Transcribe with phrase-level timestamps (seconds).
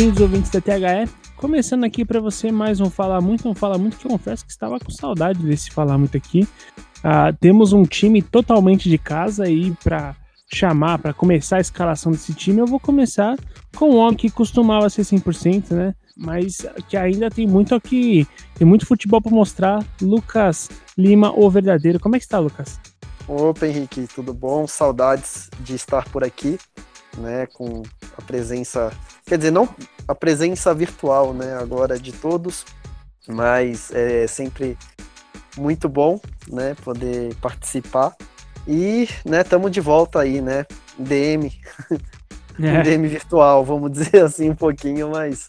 [0.00, 1.10] Bem-vindos, ouvintes da THE.
[1.36, 4.50] Começando aqui para você mais um Falar Muito, um Falar Muito, que eu confesso que
[4.50, 6.48] estava com saudade desse Falar Muito aqui.
[7.04, 10.16] Uh, temos um time totalmente de casa e para
[10.50, 13.36] chamar, para começar a escalação desse time, eu vou começar
[13.76, 15.94] com um homem que costumava ser 100%, né?
[16.16, 19.84] Mas que ainda tem muito aqui, tem muito futebol para mostrar.
[20.00, 22.00] Lucas Lima, o verdadeiro.
[22.00, 22.80] Como é que está, Lucas?
[23.28, 24.66] Opa, Henrique, tudo bom?
[24.66, 26.58] Saudades de estar por aqui
[27.18, 27.82] né, com
[28.16, 28.92] a presença,
[29.26, 29.68] quer dizer, não
[30.06, 32.64] a presença virtual, né, agora de todos,
[33.28, 34.76] mas é sempre
[35.56, 38.14] muito bom, né, poder participar.
[38.66, 40.66] E, né, estamos de volta aí, né,
[40.98, 41.52] DM,
[42.60, 42.82] é.
[42.82, 45.48] DM virtual, vamos dizer assim um pouquinho, mas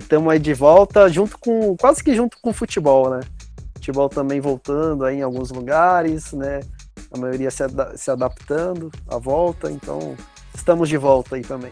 [0.00, 3.20] estamos é, aí de volta, junto com, quase que junto com o futebol, né,
[3.74, 6.60] futebol também voltando aí em alguns lugares, né,
[7.12, 10.16] a maioria se, ad se adaptando à volta, então
[10.54, 11.70] estamos de volta aí também.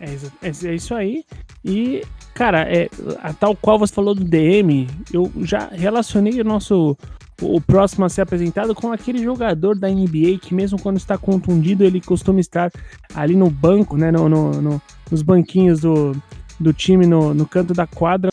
[0.00, 1.24] É, é, é isso aí.
[1.64, 2.02] E,
[2.34, 2.88] cara, é,
[3.22, 6.96] a tal qual você falou do DM, eu já relacionei o nosso.
[7.40, 11.82] O próximo a ser apresentado com aquele jogador da NBA que, mesmo quando está contundido,
[11.82, 12.70] ele costuma estar
[13.14, 14.12] ali no banco, né?
[14.12, 16.16] No, no, no nos banquinhos do,
[16.58, 18.30] do time, no, no canto da quadra.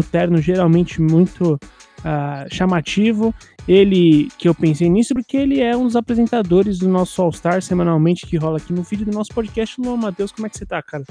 [0.00, 3.34] O terno geralmente muito uh, chamativo.
[3.66, 8.26] Ele, que eu pensei nisso, porque ele é um dos apresentadores do nosso All-Star semanalmente
[8.26, 9.80] que rola aqui no vídeo do nosso podcast.
[9.80, 11.04] Luan Matheus, como é que você tá, cara?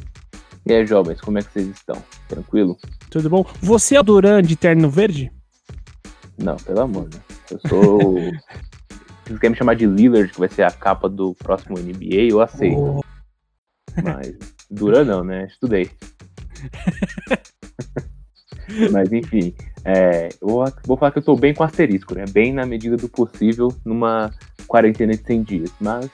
[0.65, 2.01] E aí, jovens, como é que vocês estão?
[2.27, 2.77] Tranquilo?
[3.09, 3.45] Tudo bom?
[3.61, 5.31] Você é o Duran de terno verde?
[6.37, 7.19] Não, pelo amor, né?
[7.49, 7.99] Eu sou.
[9.23, 12.41] Vocês querem me chamar de Lillard, que vai ser a capa do próximo NBA, eu
[12.41, 12.77] aceito.
[12.77, 13.01] Oh.
[14.03, 14.35] Mas
[14.69, 15.47] Duran não, né?
[15.47, 15.89] Estudei.
[18.91, 22.25] Mas enfim, é, eu vou falar que eu tô bem com asterisco, né?
[22.31, 24.31] Bem na medida do possível numa
[24.67, 25.71] quarentena de 100 dias.
[25.79, 26.09] Mas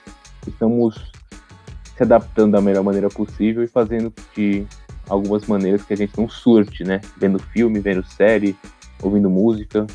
[0.46, 1.12] estamos
[1.96, 4.64] se adaptando da melhor maneira possível e fazendo de
[5.08, 7.00] algumas maneiras que a gente não surte, né?
[7.16, 8.56] Vendo filme, vendo série,
[9.02, 9.86] ouvindo música.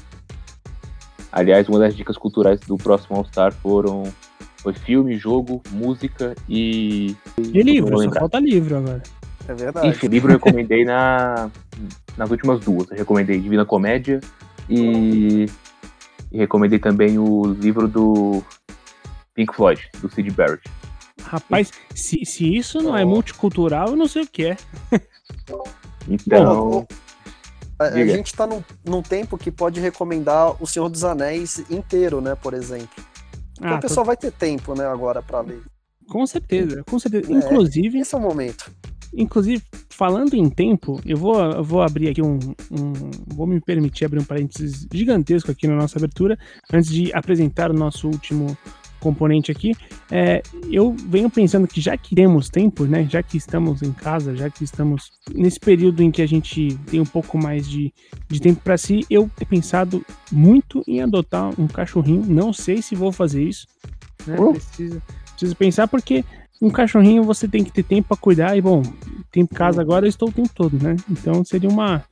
[1.31, 4.03] Aliás, uma das dicas culturais do próximo All Star foram
[4.57, 7.15] foi filme, jogo, música e.
[7.37, 9.03] E livro, só falta livro agora.
[9.47, 9.87] É verdade.
[9.87, 11.49] Enfim, livro eu recomendei na,
[12.17, 12.89] nas últimas duas.
[12.91, 14.19] Eu recomendei Divina Comédia
[14.69, 15.45] e,
[16.31, 18.43] e recomendei também o livro do
[19.33, 20.63] Pink Floyd, do Sid Barrett.
[21.21, 24.57] Rapaz, se, se isso não é multicultural, eu não sei o que é.
[26.07, 26.45] Então.
[26.45, 26.87] Bom,
[27.79, 32.21] a, a gente está num, num tempo que pode recomendar O Senhor dos Anéis inteiro,
[32.21, 33.03] né, por exemplo.
[33.57, 34.07] Então ah, o pessoal tô...
[34.07, 35.61] vai ter tempo, né, agora para ler.
[36.09, 37.31] Com certeza, com certeza.
[37.31, 37.99] É, Inclusive.
[37.99, 38.71] Esse é o momento.
[39.15, 42.39] Inclusive, falando em tempo, eu vou, eu vou abrir aqui um,
[42.71, 42.93] um,
[43.27, 46.37] Vou me permitir abrir um parênteses gigantesco aqui na nossa abertura,
[46.71, 48.57] antes de apresentar o nosso último
[49.03, 49.75] componente aqui.
[50.09, 50.41] É,
[50.71, 53.05] eu venho pensando que já que temos tempo, né?
[53.09, 57.01] Já que estamos em casa, já que estamos nesse período em que a gente tem
[57.01, 57.93] um pouco mais de,
[58.29, 62.25] de tempo para si, eu tenho pensado muito em adotar um cachorrinho.
[62.25, 63.67] Não sei se vou fazer isso.
[64.25, 64.37] Né?
[64.37, 65.01] Preciso,
[65.33, 66.23] preciso pensar porque
[66.61, 68.81] um cachorrinho você tem que ter tempo para cuidar e bom,
[69.31, 70.95] tempo casa agora eu estou o tempo todo, né?
[71.09, 72.03] Então seria uma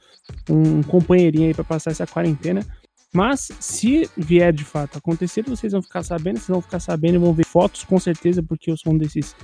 [0.49, 2.65] um companheirinho aí para passar essa quarentena.
[3.13, 7.17] Mas se vier de fato acontecer, vocês vão ficar sabendo, vocês vão ficar sabendo e
[7.17, 9.35] vão ver fotos com certeza, porque eu sou um desses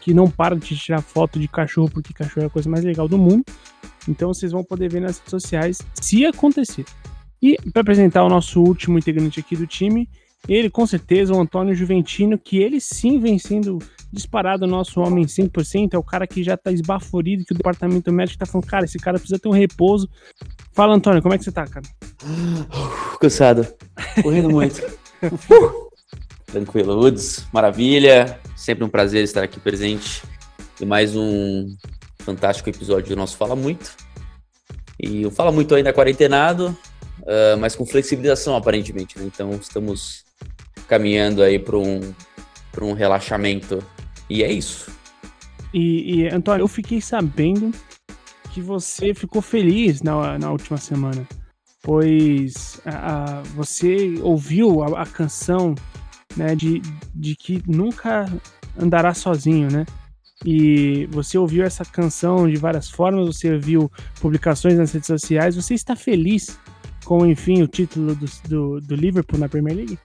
[0.00, 3.08] que não para de tirar foto de cachorro, porque cachorro é a coisa mais legal
[3.08, 3.44] do mundo.
[4.08, 6.84] Então vocês vão poder ver nas redes sociais se acontecer.
[7.42, 10.08] E para apresentar o nosso último integrante aqui do time,
[10.48, 13.78] ele com certeza, o Antônio Juventino, que ele sim vem sendo
[14.12, 18.38] disparado nosso homem 100%, é o cara que já tá esbaforido, que o departamento médico
[18.38, 20.08] tá falando, cara, esse cara precisa ter um repouso.
[20.72, 21.84] Fala, Antônio, como é que você tá, cara?
[22.22, 23.66] Uh, cansado.
[24.22, 24.82] Correndo muito.
[26.46, 28.38] Tranquilo, Woods, maravilha.
[28.54, 30.22] Sempre um prazer estar aqui presente
[30.80, 31.66] e mais um
[32.20, 33.94] fantástico episódio do nosso Fala Muito.
[34.98, 36.76] E o Fala Muito ainda quarentenado,
[37.20, 39.24] uh, mas com flexibilização aparentemente, né?
[39.26, 40.25] Então estamos
[40.88, 42.00] caminhando aí para um,
[42.80, 43.82] um relaxamento
[44.28, 44.90] e é isso.
[45.72, 47.72] E, e, Antônio, eu fiquei sabendo
[48.52, 51.26] que você ficou feliz na, na última semana,
[51.82, 55.74] pois a, a você ouviu a, a, canção
[56.36, 56.80] né, de,
[57.14, 58.26] de que nunca
[58.78, 59.84] andará sozinho, né?
[60.44, 63.90] E você ouviu essa canção de várias formas, você viu
[64.20, 66.58] publicações nas redes sociais, você está feliz
[67.04, 69.98] com, enfim, o título do, do, do Liverpool na Premier League?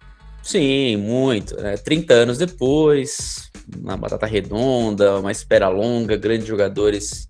[0.44, 1.56] Sim, muito.
[1.56, 1.78] Né?
[1.78, 7.28] 30 anos depois, uma batata redonda, uma espera longa, grandes jogadores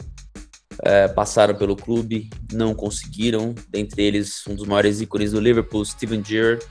[0.84, 3.54] é, passaram pelo clube, não conseguiram.
[3.69, 6.66] Dentre eles, um dos maiores ícones do Liverpool, Steven Gerrard,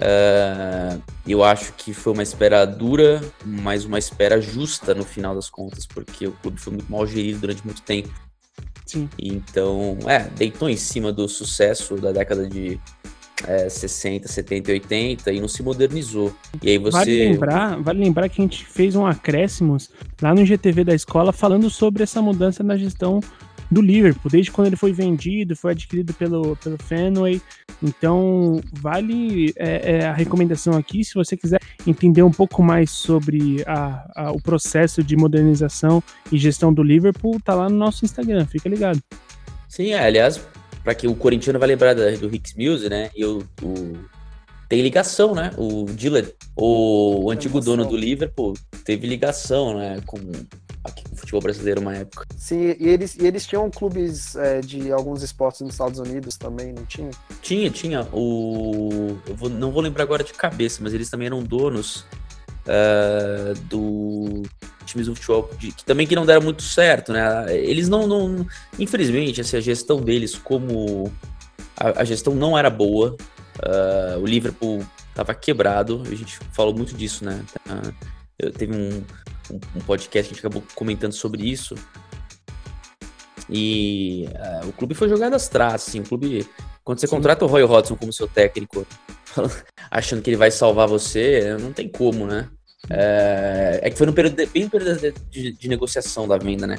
[0.00, 5.50] Uh, eu acho que foi uma espera dura, mas uma espera justa no final das
[5.50, 8.08] contas, porque o clube foi muito mal gerido durante muito tempo.
[8.86, 9.10] Sim.
[9.18, 12.80] Então, é, deitou em cima do sucesso da década de
[13.46, 16.34] é, 60, 70 e 80 e não se modernizou.
[16.62, 16.98] E aí você.
[16.98, 19.90] Vale lembrar, vale lembrar que a gente fez um acréscimos
[20.20, 23.20] lá no GTV da escola falando sobre essa mudança na gestão
[23.70, 27.40] do Liverpool, desde quando ele foi vendido, foi adquirido pelo, pelo Fenway.
[27.82, 33.62] Então, vale é, é, a recomendação aqui, se você quiser entender um pouco mais sobre
[33.66, 36.02] a, a, o processo de modernização
[36.32, 39.00] e gestão do Liverpool, tá lá no nosso Instagram, fica ligado.
[39.68, 40.44] Sim, é, aliás,
[40.82, 43.10] para que o corintiano vai lembrar do Hicks Mills, né?
[43.14, 43.98] E o, o,
[44.68, 45.50] tem ligação, né?
[45.56, 46.24] O Dylan,
[46.56, 48.54] o, o antigo dono do Liverpool,
[48.84, 50.00] teve ligação, né?
[50.06, 50.18] Com
[50.84, 52.26] aqui futebol brasileiro uma época.
[52.36, 56.72] Sim, e eles, e eles tinham clubes é, de alguns esportes nos Estados Unidos também,
[56.72, 57.10] não tinha?
[57.42, 58.02] Tinha, tinha.
[58.12, 59.18] O.
[59.26, 62.06] Eu vou, não vou lembrar agora de cabeça, mas eles também eram donos
[62.66, 64.42] uh, do
[64.84, 67.46] times do futebol de, que também que não deram muito certo, né?
[67.56, 68.46] Eles não, não
[68.78, 71.10] infelizmente, assim, a gestão deles como
[71.76, 73.16] a, a gestão não era boa.
[73.58, 76.02] Uh, o Liverpool estava quebrado.
[76.06, 77.42] A gente falou muito disso, né?
[77.66, 79.02] Uh, teve um,
[79.52, 81.74] um, podcast que a gente acabou comentando sobre isso.
[83.48, 84.28] E
[84.62, 86.46] uh, o clube foi jogado às traças, assim, o clube...
[86.84, 87.16] Quando você Sim.
[87.16, 88.86] contrata o Roy Hodgson como seu técnico,
[89.90, 92.48] achando que ele vai salvar você, não tem como, né?
[92.88, 96.38] É, é que foi no período de, bem no período de, de, de, negociação da
[96.38, 96.78] venda, né?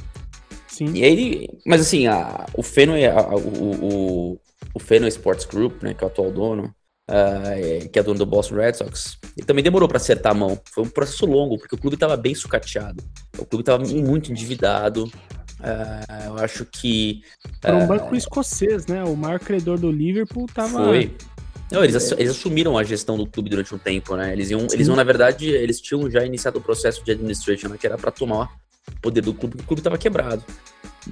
[0.68, 0.94] Sim.
[0.94, 4.40] E aí, mas assim, a, o Fenway, a, o, o,
[4.74, 6.74] o Fenway Sports Group, né, que é o atual dono,
[7.10, 10.60] uh, que é dono do Boston Red Sox, ele também demorou para acertar a mão.
[10.74, 13.04] Foi um processo longo, porque o clube estava bem sucateado.
[13.38, 15.06] O clube estava muito endividado.
[15.60, 17.22] Uh, eu acho que.
[17.60, 19.04] Para um uh, banco escocês, né?
[19.04, 20.86] O maior credor do Liverpool estava.
[20.86, 21.16] Foi.
[21.72, 24.34] Não, eles, eles assumiram a gestão do clube durante um tempo, né?
[24.34, 27.78] Eles iam, eles iam, na verdade, eles tinham já iniciado o processo de administration, né,
[27.80, 28.50] que era para tomar
[28.90, 30.44] o poder do clube, porque o clube estava quebrado.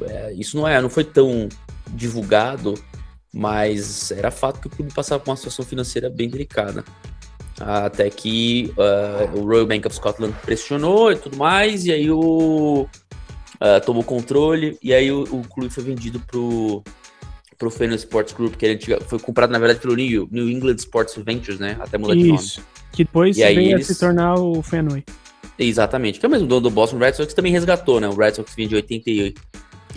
[0.01, 1.47] É, isso não é, não foi tão
[1.87, 2.73] divulgado,
[3.33, 6.83] mas era fato que o clube passava por uma situação financeira bem delicada.
[7.59, 12.85] Até que uh, o Royal Bank of Scotland pressionou e tudo mais, e aí o
[12.85, 16.83] uh, tomou controle, e aí o, o clube foi vendido pro
[17.59, 21.15] pro Fenway Sports Group, que antiga, foi comprado, na verdade, pelo New, New England Sports
[21.17, 21.77] Ventures, né?
[21.79, 22.39] Até mudar de nome.
[22.39, 23.89] Isso, que depois e veio eles...
[23.89, 25.03] a se tornar o Fenway.
[25.59, 28.07] Exatamente, que é o mesmo dono do Boston Red Sox, que também resgatou, né?
[28.07, 29.41] O Red Sox vinha de 88,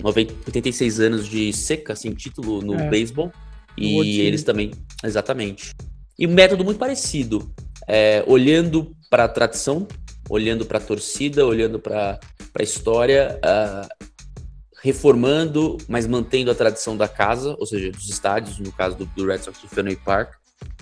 [0.03, 2.91] 86 anos de seca, sem título no é.
[2.91, 3.32] beisebol.
[3.79, 4.73] E eles também,
[5.03, 5.73] exatamente.
[6.19, 7.50] E um método muito parecido,
[7.88, 9.87] é, olhando para a tradição,
[10.29, 12.19] olhando para a torcida, olhando para
[12.58, 14.11] a história, uh,
[14.82, 19.26] reformando, mas mantendo a tradição da casa, ou seja, dos estádios, no caso do, do
[19.26, 20.34] Red Sox do Fenway Park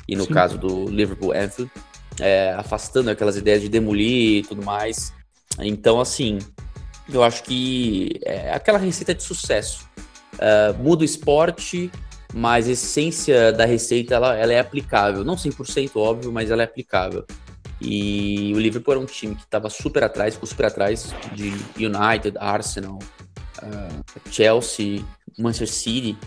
[0.09, 0.33] e no Sim.
[0.33, 1.71] caso do Liverpool Anfield,
[2.19, 5.13] é, afastando aquelas ideias de demolir e tudo mais.
[5.59, 6.39] Então, assim,
[7.13, 9.87] eu acho que é aquela receita de sucesso.
[10.35, 11.91] Uh, muda o esporte,
[12.33, 15.25] mas a essência da receita ela, ela é aplicável.
[15.25, 17.27] Não 100% óbvio, mas ela é aplicável.
[17.81, 22.37] E o Liverpool era um time que estava super atrás, ficou super atrás de United,
[22.39, 22.99] Arsenal,
[23.63, 25.05] uh, Chelsea,
[25.39, 26.19] Manchester City,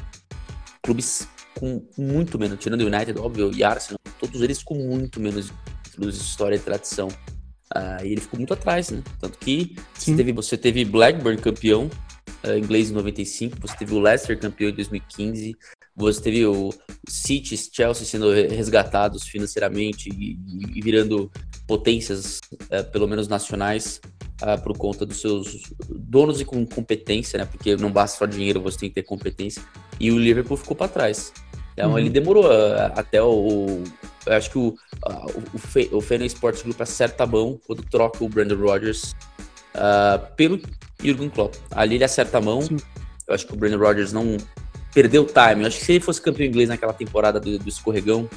[0.82, 1.28] clubes
[1.60, 5.52] com muito menos, tirando o United, óbvio, e Arsenal, todos eles com muito menos
[5.98, 7.08] de história e tradição.
[7.76, 9.02] Uh, e ele ficou muito atrás, né?
[9.20, 11.90] Tanto que você teve, você teve, Blackburn campeão
[12.44, 15.56] uh, inglês em 95, você teve o Leicester campeão em 2015,
[15.96, 16.72] você teve o
[17.08, 20.38] City, Chelsea sendo resgatados financeiramente e,
[20.76, 21.32] e virando
[21.68, 24.00] potências, uh, pelo menos nacionais,
[24.44, 27.46] uh, por conta dos seus donos e com competência, né?
[27.46, 29.64] Porque não basta só dinheiro, você tem que ter competência.
[30.00, 31.34] E o Liverpool ficou para trás.
[31.74, 32.00] Então uhum.
[32.00, 33.84] ele demorou uh, até o.
[34.26, 38.24] Eu acho que o, uh, o, Fe, o Sports Group acerta a mão quando troca
[38.24, 39.16] o Brandon Rodgers
[40.36, 40.62] pelo
[41.02, 41.56] Jurgen Klopp.
[41.72, 42.62] Ali ele acerta a mão.
[42.62, 42.78] Sim.
[43.28, 44.38] Eu acho que o Brandon Rodgers não
[44.94, 45.64] perdeu o time.
[45.64, 48.30] Eu acho que se ele fosse campeão inglês naquela temporada do, do escorregão,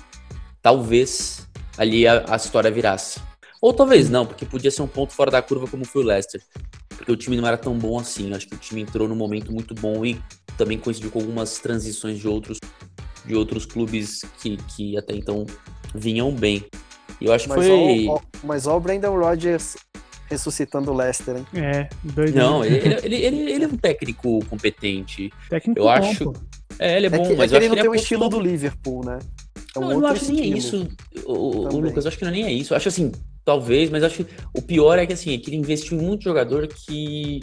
[0.62, 1.46] talvez
[1.76, 3.20] ali a, a história virasse.
[3.60, 6.42] Ou talvez não, porque podia ser um ponto fora da curva como foi o Leicester.
[6.88, 8.32] Porque o time não era tão bom assim.
[8.32, 10.20] Acho que o time entrou num momento muito bom e
[10.56, 12.58] também coincidiu com algumas transições de outros,
[13.24, 15.46] de outros clubes que, que até então
[15.94, 16.64] vinham bem.
[17.20, 18.06] E eu acho mas que foi.
[18.08, 19.76] Ó, ó, mas ó o Brandon Rodgers
[20.28, 21.46] ressuscitando o Leicester, hein?
[21.54, 22.36] É, doido.
[22.36, 25.32] Não, ele, ele, ele, ele, é um técnico competente.
[25.48, 26.24] Técnico eu bom, acho.
[26.24, 26.34] Pô.
[26.78, 27.94] É, ele é bom, é que, mas é eu ele acho não que tem o
[27.94, 29.18] estilo do Liverpool, né?
[29.74, 30.40] É um não, eu não acho estilo.
[30.40, 30.88] nem é isso,
[31.24, 32.04] o, o, Lucas.
[32.04, 32.72] Eu acho que não é nem é isso.
[32.72, 33.12] Eu acho assim,
[33.46, 36.24] talvez, mas acho que o pior é que assim, é que ele investiu em muito
[36.24, 37.40] jogador que,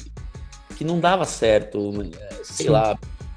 [0.77, 1.91] que não dava certo.
[2.43, 2.71] Sei Sim.
[2.71, 2.95] lá.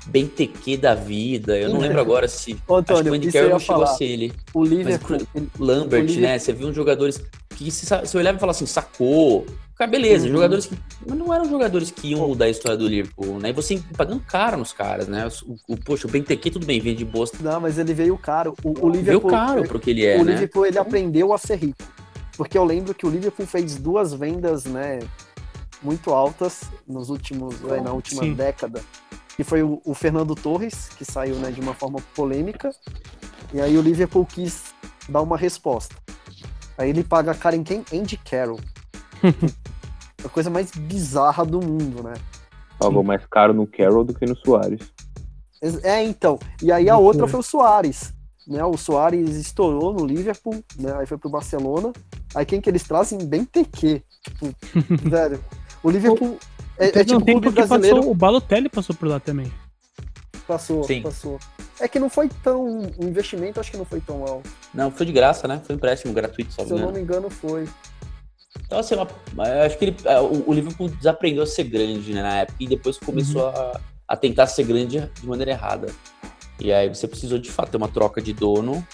[0.08, 1.58] Benteke da vida.
[1.58, 2.52] Eu não lembro agora se.
[2.68, 3.96] Ô, acho que Antônio, o Andy Carroll não chegou a falar.
[3.96, 4.32] ser ele.
[4.54, 5.18] O Liverpool.
[5.18, 6.38] Mas ele- Lambert, o Liverpool- né?
[6.38, 7.20] Você viu uns jogadores
[7.56, 9.46] que se você olhava e falava assim, sacou.
[9.76, 10.32] Cara, beleza, Uhum.
[10.32, 10.76] jogadores que.
[11.06, 13.48] Mas não eram jogadores que iam mudar a história do Liverpool, né?
[13.50, 15.26] E você pagando caro nos caras, né?
[15.44, 17.32] O, o- poxa, o Benteke, tudo bem, vende boas.
[17.40, 18.54] Não, mas ele veio caro.
[18.62, 19.30] O, o Veio Liverpool.
[19.30, 20.32] caro pro que ele é, o né?
[20.34, 21.76] Liverpool ele aprendeu a ser rico.
[22.36, 25.00] Porque eu lembro que o Liverpool fez duas vendas, né,
[25.82, 28.34] muito altas nos últimos, né, na última Sim.
[28.34, 28.82] década.
[29.36, 32.70] Que foi o, o Fernando Torres, que saiu, né, de uma forma polêmica.
[33.52, 34.74] E aí o Liverpool quis
[35.08, 35.94] dar uma resposta.
[36.78, 37.84] Aí ele paga cara em quem?
[37.92, 38.60] Andy Carroll.
[40.24, 42.14] a coisa mais bizarra do mundo, né?
[42.78, 44.92] Pagou mais caro no Carroll do que no Soares.
[45.82, 46.38] É, então.
[46.62, 48.12] E aí a outra foi o Soares.
[48.46, 48.64] Né?
[48.64, 50.94] O Soares estourou no Liverpool, né?
[50.98, 51.92] Aí foi pro Barcelona.
[52.34, 53.18] Aí quem que eles trazem?
[53.26, 54.02] Bem TQ.
[54.22, 54.54] Tipo,
[55.08, 55.42] velho.
[55.82, 56.38] O Liverpool
[56.78, 57.96] é, é Teve tipo um tempo clube que brasileiro.
[57.96, 59.52] passou, o Balotelli passou por lá também.
[60.46, 61.02] Passou, Sim.
[61.02, 61.38] passou.
[61.80, 62.82] É que não foi tão.
[62.98, 64.48] O investimento acho que não foi tão alto.
[64.72, 65.60] Não, foi de graça, né?
[65.64, 67.68] Foi um empréstimo gratuito, só Se eu não me engano, foi.
[68.64, 69.08] Então, assim, uma-
[69.48, 72.56] eu acho que ele, é, o, o Liverpool desaprendeu a ser grande, né, na época,
[72.60, 73.48] e depois começou Uhum.
[73.48, 75.88] a, a tentar ser grande de maneira errada.
[76.60, 78.86] E aí você precisou, de fato, ter uma troca de dono,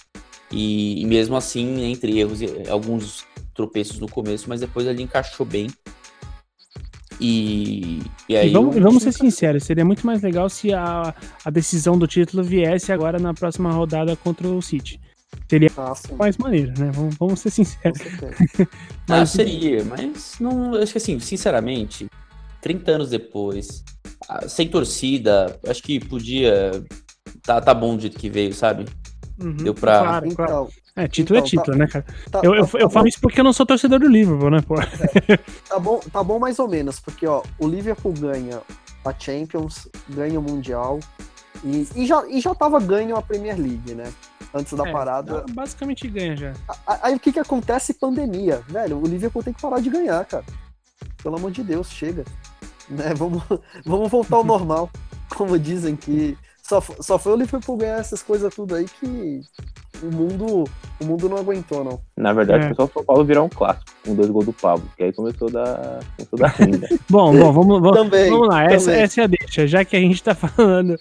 [0.50, 5.46] e, e mesmo assim, entre erros e alguns tropeços no começo, mas depois ele encaixou
[5.46, 5.68] bem.
[7.20, 8.48] E, e aí.
[8.50, 11.14] E vamos, o- e vamos ser sinceros, seria muito mais legal se a,
[11.44, 15.00] a decisão do título viesse agora na próxima rodada contra o City.
[15.76, 16.14] Ah, sim.
[16.14, 16.90] Mais maneiro, né?
[16.92, 17.98] Vamos, vamos ser sinceros.
[19.08, 22.06] Ah, Mas- seria, mas não, eu acho que assim, sinceramente,
[22.60, 23.84] 30 anos depois,
[24.28, 26.70] ah, sem torcida, acho que podia.
[27.42, 28.86] Tá, tá bom do jeito que veio, sabe?
[29.40, 30.52] Uhum, Deu pra- Claro, claro.
[30.52, 32.04] Então, É, título é então, título, né, cara?
[32.30, 34.50] tá, Eu, eu, tá- eu tá falo isso porque eu não sou torcedor do Liverpool,
[34.50, 34.74] né, pô?
[35.68, 38.60] Tá bom, tá bom mais ou menos, porque ó, o Liverpool ganha
[39.04, 41.00] a Champions, ganha o Mundial
[41.64, 44.12] e, e, já, e já tava ganho a Premier League, né?
[44.54, 45.44] Antes da É, parada.
[45.52, 46.52] Basicamente ganha já.
[46.86, 47.94] A- Aí o que que acontece?
[47.94, 48.98] Pandemia, velho.
[49.02, 50.44] O Liverpool tem que parar de ganhar, cara.
[51.22, 52.22] Pelo amor de Deus, chega.
[52.88, 53.14] Né?
[53.16, 53.42] Vamos,
[53.86, 54.90] vamos voltar ao normal.
[55.34, 56.36] Como dizem que
[56.80, 59.40] só, só foi o Liverpool ganhar essas coisas tudo aí que
[60.02, 60.64] o mundo,
[61.00, 62.00] o mundo não aguentou, não.
[62.16, 62.66] Na verdade, É.
[62.68, 65.12] foi só o São Paulo virar um clássico, com dois gols do Pablo, que aí
[65.12, 66.88] começou da, começou da renda.
[67.08, 68.30] Bom, bom, vamos, vamos, Também.
[68.30, 68.64] vamos lá.
[68.64, 69.02] Essa, também.
[69.02, 69.66] essa é a deixa.
[69.66, 70.96] Já que a gente tá falando.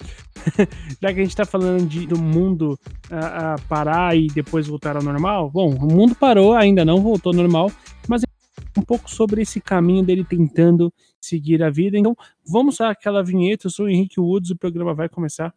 [1.01, 2.78] já que a gente tá falando de, do mundo
[3.68, 7.72] parar e depois voltar ao normal, bom, o mundo parou, ainda não voltou ao normal,
[8.08, 8.28] mas é
[8.80, 11.98] um pouco sobre esse caminho dele tentando seguir a vida.
[11.98, 13.68] Então, vamos a aquela vinheta.
[13.68, 15.54] Eu sou o Henrique Woods, o programa vai começar.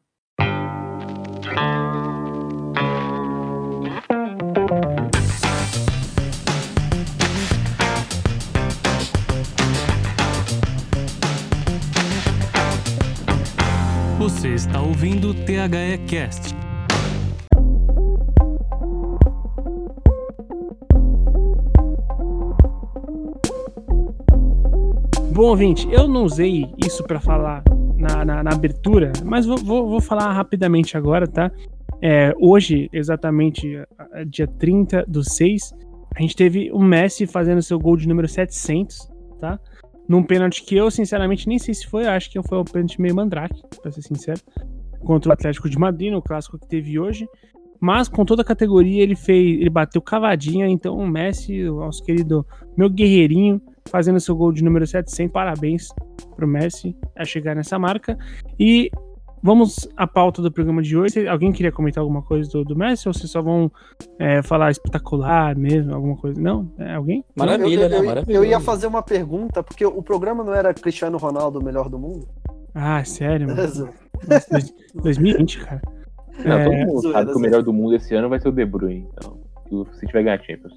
[14.19, 16.64] Você está ouvindo o THE Cast.
[25.35, 27.63] Bom, ouvinte, eu não usei isso pra falar
[27.97, 31.51] na, na- na abertura, mas vou, vou- vou falar rapidamente agora, tá?
[32.01, 33.77] É, hoje, exatamente
[34.29, 35.73] dia 30 do 6,
[36.15, 39.09] a gente teve o Messi fazendo seu gol de número 700,
[39.41, 39.59] tá?
[40.09, 43.15] Num pênalti que eu, sinceramente, nem sei se foi, acho que foi um pênalti meio
[43.15, 44.41] mandrake, pra ser sincero,
[45.01, 47.27] contra o Atlético de Madrid, no clássico que teve hoje.
[47.81, 52.05] Mas com toda a categoria ele fez, ele bateu cavadinha, então o Messi, o nosso
[52.05, 55.33] querido meu guerreirinho, fazendo seu gol de número 700.
[55.33, 55.89] Parabéns
[56.37, 58.17] pro Messi a chegar nessa marca.
[58.59, 58.91] E
[59.43, 61.29] vamos à pauta do programa de hoje.
[61.29, 63.71] Alguém queria comentar alguma coisa do, do Messi ou vocês só vão
[64.19, 66.41] é, falar espetacular mesmo, alguma coisa?
[66.41, 66.73] Não?
[66.79, 67.25] É, alguém?
[67.37, 67.97] Maravilha, eu, né?
[67.97, 68.37] eu, eu, Maravilha.
[68.37, 71.99] eu ia fazer uma pergunta, porque o programa não era Cristiano Ronaldo o melhor do
[71.99, 72.27] mundo?
[72.75, 73.63] Ah, sério, mano.
[73.63, 73.89] Nossa,
[74.51, 75.83] dois- 2020, cara.
[76.45, 78.53] Não, É, todo mundo sabe que o melhor do mundo esse ano vai ser o
[78.53, 79.39] De Bruyne, então.
[79.93, 80.73] Se vai ganhar Champions.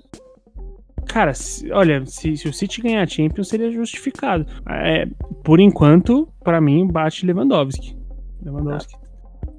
[1.08, 4.46] Cara, se- olha, se, se o City ganhar a Champions seria justificado.
[4.70, 5.08] É,
[5.44, 7.98] por enquanto, pra mim, bate Lewandowski.
[8.44, 8.94] Lewandowski.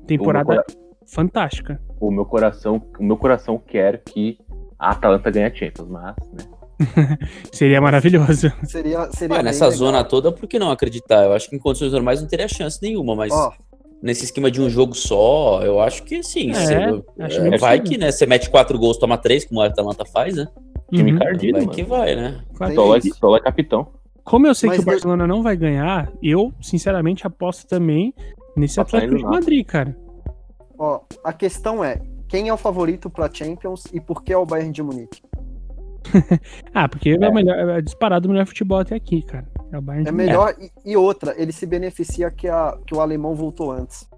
[0.06, 1.80] Temporada O meu, cora- fantástica.
[2.00, 4.38] o meu coração, o meu coração quer que
[4.78, 6.44] a Atalanta ganhe a Champions, mas, né?
[7.52, 8.52] Seria maravilhoso.
[8.64, 9.78] Seria, seria Ué, nessa legal.
[9.78, 11.24] zona toda, por que não acreditar?
[11.24, 13.52] Eu acho que em condições normais não teria chance nenhuma, mas Ó,
[14.02, 16.50] nesse esquema de um jogo só, eu acho que sim.
[16.50, 18.10] É, você- acho é, bem vai que, né?
[18.10, 20.46] Você mete quatro gols, toma três, como o Atalanta faz, né?
[20.92, 21.16] Time Uhum.
[21.16, 21.72] encardido, vai mano.
[21.74, 22.40] que vai, né?
[22.74, 23.88] Só é, só é capitão.
[24.24, 28.12] Como eu sei Mas que o Barcelona não vai ganhar, eu, sinceramente, aposto também
[28.56, 29.22] nesse Tá Atlético de.
[29.24, 29.96] Madrid, cara.
[30.78, 34.44] ó, a questão é, quem é o favorito pra Champions e por que é o
[34.46, 35.22] Bayern de Munique?
[36.74, 37.28] Ah, porque é, É.
[37.28, 39.46] o melhor, é disparado o melhor futebol até aqui, cara.
[39.72, 40.54] É o Bayern É melhor.
[40.60, 44.08] E, e outra, ele se beneficia que, a, que o alemão voltou antes.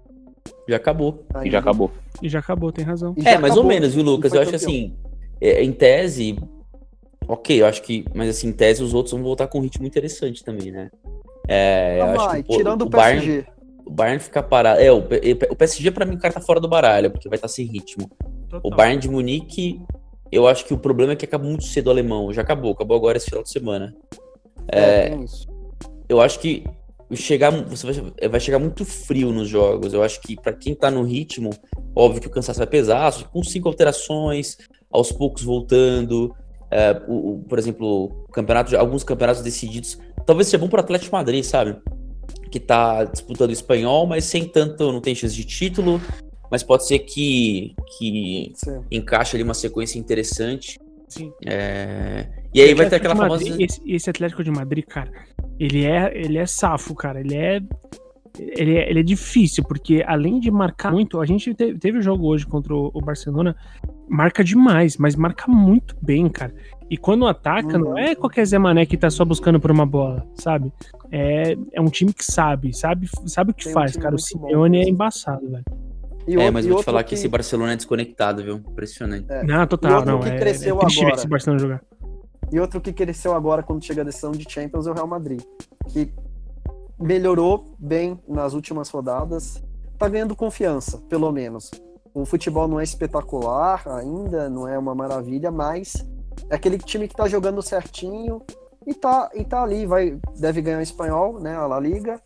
[0.67, 1.25] Já acabou.
[1.43, 1.91] E já acabou.
[2.21, 3.13] E já acabou, tem razão.
[3.17, 3.63] É, já mais ou acabou.
[3.65, 4.33] menos, viu, E Lucas?
[4.33, 4.69] Eu acho campeão.
[4.69, 4.95] assim,
[5.41, 6.37] é, em tese,
[7.27, 9.85] ok, eu acho que, mas assim, em tese os outros vão voltar com um ritmo
[9.85, 10.89] interessante também, né?
[11.47, 13.45] É, eu Ah, acho vai, que, pô, tirando o, Bayern, PSG.
[13.85, 14.79] o Bayern ficar parado.
[14.79, 14.99] É, o,
[15.49, 18.09] o PSG pra mim o cara tá fora do baralho, porque vai estar sem ritmo.
[18.63, 19.81] O Bayern de Munique,
[20.31, 22.31] eu acho que o problema é que acaba muito cedo o alemão.
[22.31, 23.93] Já acabou, acabou agora esse final de semana.
[24.71, 25.47] É, isso.
[26.07, 26.63] Eu acho que
[27.13, 29.93] chegar, você vai, vai chegar muito frio nos jogos.
[29.93, 31.49] Eu acho que pra quem tá no ritmo,
[31.95, 34.57] óbvio que o cansaço vai pesar, só que com cinco alterações,
[34.89, 36.33] aos poucos voltando.
[36.69, 39.97] é, o, o- por exemplo, campeonato, alguns campeonatos decididos.
[40.25, 41.75] Talvez seja bom pro Atlético Madrid, sabe?
[42.49, 45.99] Que tá disputando o espanhol, mas sem tanto, não tem chance de título.
[46.49, 48.81] Mas pode ser que, que Sim.
[48.91, 50.77] encaixe ali uma sequência interessante.
[51.09, 51.31] Sim.
[51.45, 53.43] É, E aí vai ter aquela de famosa.
[53.45, 55.11] Madrid, esse, esse Atlético de Madrid, cara,
[55.59, 57.19] ele é, ele é safo, cara.
[57.19, 57.61] Ele é,
[58.39, 58.89] ele é.
[58.89, 62.45] Ele é difícil, porque além de marcar muito, a gente teve, teve o jogo hoje
[62.45, 63.55] contra o, o Barcelona,
[64.09, 66.53] marca demais, mas marca muito bem, cara.
[66.89, 70.27] E quando ataca, não é qualquer Zé Mané que tá só buscando por uma bola,
[70.35, 70.73] sabe?
[71.09, 74.15] É, é um time que sabe, sabe, sabe o que Tem um faz, time cara.
[74.15, 75.63] O muito bom Simeone é embaçado, velho.
[76.27, 78.55] E É, outro- mas vou te falar que esse Barcelona é desconectado, viu?
[78.57, 79.25] Impressionante.
[79.29, 79.41] É.
[79.43, 80.19] Não, E total, outro não.
[80.19, 81.15] que É, cresceu é triste ver agora.
[81.15, 81.81] esse Barcelona jogar.
[82.51, 85.41] E outro que cresceu agora quando chega a decisão de Champions é o Real Madrid,
[85.89, 86.11] que
[86.99, 89.63] melhorou bem nas últimas rodadas,
[89.97, 91.71] tá ganhando confiança, pelo menos.
[92.13, 96.05] O futebol não é espetacular ainda, não é uma maravilha, mas
[96.49, 98.41] é aquele time que tá jogando certinho
[98.85, 102.19] e tá, e tá ali, vai, deve ganhar o espanhol, né, a La Liga,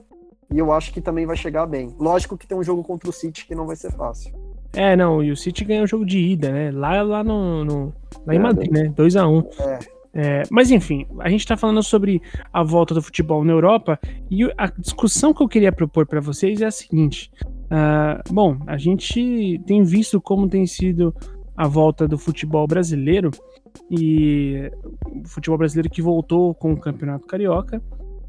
[0.51, 1.95] e eu acho que também vai chegar bem.
[1.99, 4.33] Lógico que tem um jogo contra o City que não vai ser fácil.
[4.73, 6.71] É, não, e o City ganhou o jogo de ida, né?
[6.71, 7.93] Lá, lá no, no-
[8.25, 8.89] lá em É, Madrid, né?
[8.95, 9.45] 2x1.
[9.59, 9.79] É.
[10.17, 12.21] É, mas enfim, a gente tá falando sobre
[12.53, 13.99] a volta do futebol na Europa
[14.31, 17.29] e a discussão que eu queria propor para vocês é a seguinte.
[17.69, 21.13] ah, bom, a gente tem visto como tem sido
[21.57, 23.29] a volta do futebol brasileiro
[23.91, 24.71] e
[25.05, 27.83] o futebol brasileiro que voltou com o Campeonato Carioca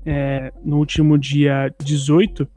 [0.05, 2.49] é, no último dia 18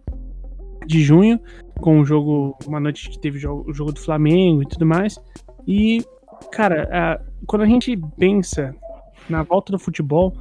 [0.87, 1.39] de junho,
[1.79, 5.19] com o jogo, uma noite que teve o jogo, do Flamengo e tudo mais.
[5.67, 6.03] E,
[6.51, 8.75] cara, quando a gente pensa
[9.29, 10.35] na volta do futebol,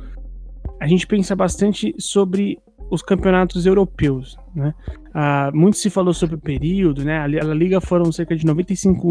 [0.81, 2.59] a gente pensa bastante sobre
[2.91, 4.75] os campeonatos europeus, né?
[5.13, 7.19] Ah, muito se falou sobre o período, né?
[7.19, 9.09] A Li- a Liga foram cerca de 95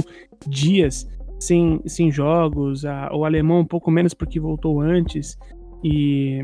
[0.47, 1.07] dias
[1.39, 5.37] sem, sem jogos, a- o alemão um pouco menos porque voltou antes,
[5.83, 6.41] e,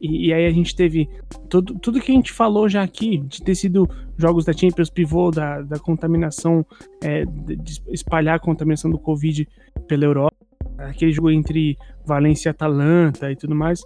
[0.00, 1.06] e, e aí a gente teve
[1.50, 5.30] tudo, tudo que a gente falou já aqui, de ter sido jogos da Champions pivô,
[5.30, 6.64] da, da contaminação,
[7.02, 9.46] é, de espalhar a contaminação do Covid
[9.86, 10.34] pela Europa,
[10.78, 13.82] aquele jogo entre Valência e Atalanta e tudo mais.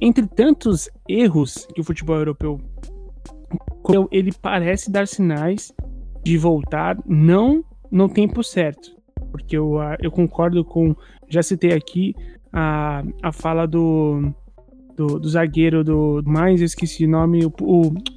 [0.00, 2.60] Entre tantos erros que o futebol europeu
[4.10, 5.72] ele parece dar sinais
[6.22, 8.96] de voltar não no tempo certo.
[9.30, 10.94] Porque eu, ah, eu concordo com.
[11.28, 12.14] Já citei aqui
[12.52, 14.32] a, a fala do,
[14.96, 16.22] do, do zagueiro do.
[16.26, 17.52] Mais esqueci o nome, o,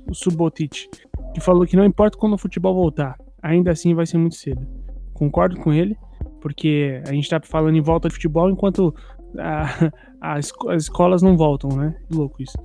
[0.10, 0.88] o Subotic,
[1.34, 4.66] que falou que não importa quando o futebol voltar, ainda assim vai ser muito cedo.
[5.14, 5.98] Concordo com ele,
[6.42, 8.94] porque a gente tá falando em volta de futebol enquanto
[9.38, 11.96] a- a as escolas não voltam, né?
[12.12, 12.58] Louco isso.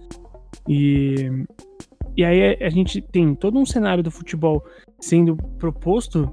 [0.68, 1.30] E,
[2.16, 4.64] e aí a gente tem todo um cenário do futebol
[4.98, 6.32] sendo proposto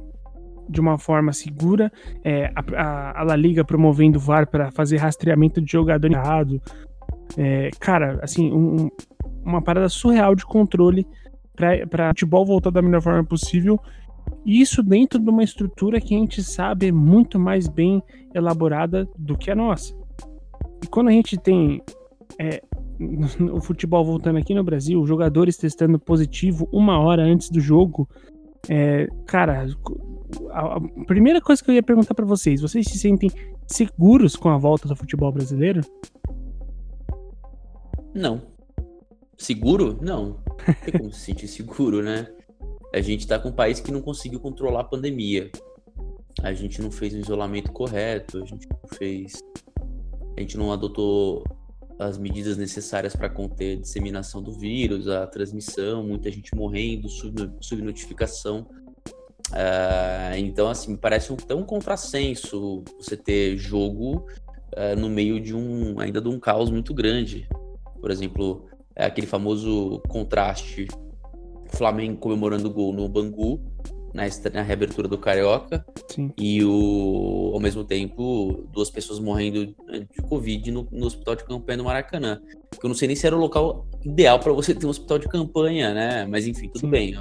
[0.69, 1.91] de uma forma segura,
[2.23, 6.61] é, a, a, La Liga promovendo o VAR para fazer rastreamento de jogador errado.
[7.37, 8.89] É, cara, assim, um-
[9.43, 11.05] uma parada surreal de controle
[11.89, 13.77] para futebol voltar da melhor forma possível.
[14.45, 18.03] E isso dentro de uma estrutura que a gente sabe é muito mais bem
[18.33, 19.95] elaborada do que a nossa.
[20.83, 21.81] E quando a gente tem
[22.39, 22.61] é,
[23.51, 28.07] o futebol voltando aqui no Brasil, jogadores testando positivo uma hora antes do jogo,
[28.69, 29.65] é, cara,
[30.51, 33.29] a, primeira coisa que eu ia perguntar pra vocês, vocês se sentem
[33.67, 35.81] seguros com a volta do futebol brasileiro?
[38.13, 38.41] Não.
[39.37, 39.97] Seguro?
[40.01, 40.37] Não.
[40.67, 42.27] Não tem como se sentir seguro, né?
[42.93, 45.51] A gente tá com um país que não conseguiu controlar a pandemia.
[46.43, 49.41] A gente não fez um isolamento correto, a gente não fez.
[50.37, 51.43] A gente não adotou
[51.97, 57.51] as medidas necessárias para conter a disseminação do vírus, a transmissão, muita gente morrendo, sub-
[57.59, 58.67] subnotificação.
[59.51, 64.27] Ah, então, assim, parece um, tão contrassenso você ter jogo
[64.75, 67.47] ah, no meio de um ainda de um caos muito grande.
[67.99, 70.87] Por exemplo, é aquele famoso contraste
[71.75, 73.59] Flamengo comemorando o gol no Bangu
[74.13, 76.31] na, na reabertura do Carioca Sim.
[76.37, 81.77] e o, ao mesmo tempo duas pessoas morrendo de Covid no, no hospital de campanha
[81.77, 82.39] do Maracanã.
[82.79, 85.17] Que eu não sei nem se era o local ideal para você ter um hospital
[85.17, 86.25] de campanha, né?
[86.27, 86.89] Mas enfim, tudo Sim.
[86.89, 87.15] bem.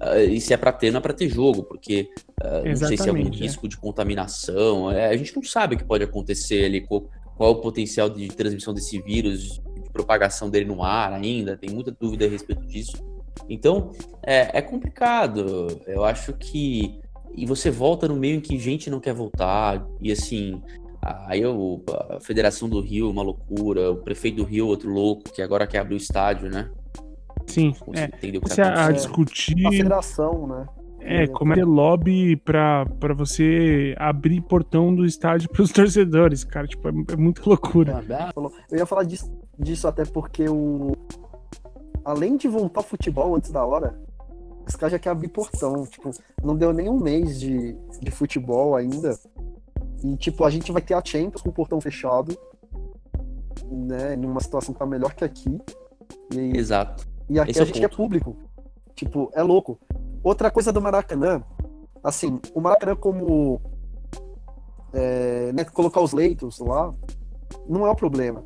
[0.00, 2.08] Ah, E se é para ter, não é para ter jogo, porque
[2.42, 3.36] ah, não sei se é algum é.
[3.36, 4.90] risco de contaminação.
[4.90, 8.10] é, a gente não sabe o que pode acontecer ali, qual, qual é o potencial
[8.10, 11.56] de transmissão desse vírus, de propagação dele no ar ainda.
[11.56, 12.96] Tem muita dúvida a respeito disso.
[13.48, 15.80] Então, é, é complicado.
[15.86, 17.00] Eu acho que.
[17.34, 20.62] E você volta no meio em que gente não quer voltar, e assim.
[21.00, 25.40] Aí eu, a Federação do Rio, uma loucura, o prefeito do Rio, outro louco, que
[25.40, 26.68] agora quer abrir o estádio, né?
[27.46, 27.74] Sim.
[27.94, 28.06] É.
[28.36, 29.66] o que tá a discutir.
[29.66, 30.66] A federação, né?
[31.00, 36.44] É, como é que é lobby pra, pra você abrir portão do estádio pros torcedores,
[36.44, 36.66] cara.
[36.66, 38.04] Tipo, é, é muita loucura.
[38.10, 38.52] Ah, falou.
[38.70, 40.92] Eu ia falar disso, disso até porque o.
[42.08, 44.00] Além de voltar ao futebol antes da hora,
[44.66, 45.84] os caras já querem abrir portão.
[45.84, 46.10] Tipo,
[46.42, 49.14] não deu nem um mês de, de futebol ainda.
[50.02, 52.34] E, tipo, a gente vai ter a Champions com o portão fechado.
[53.70, 54.16] Né?
[54.16, 55.60] Numa situação que tá melhor que aqui.
[56.34, 57.06] E, Exato.
[57.28, 57.96] e aqui Esse é a o gente é ponto.
[57.98, 58.36] público.
[58.94, 59.78] Tipo, é louco.
[60.24, 61.44] Outra coisa do Maracanã,
[62.02, 63.60] assim, o Maracanã como
[64.94, 66.90] é, né, colocar os leitos lá,
[67.68, 68.42] não é o problema.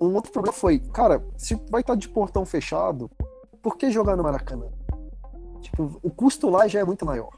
[0.00, 3.10] Um outro problema foi, cara, se vai estar de portão fechado,
[3.62, 4.66] por que jogar no Maracanã?
[5.60, 7.30] Tipo, o custo lá já é muito maior.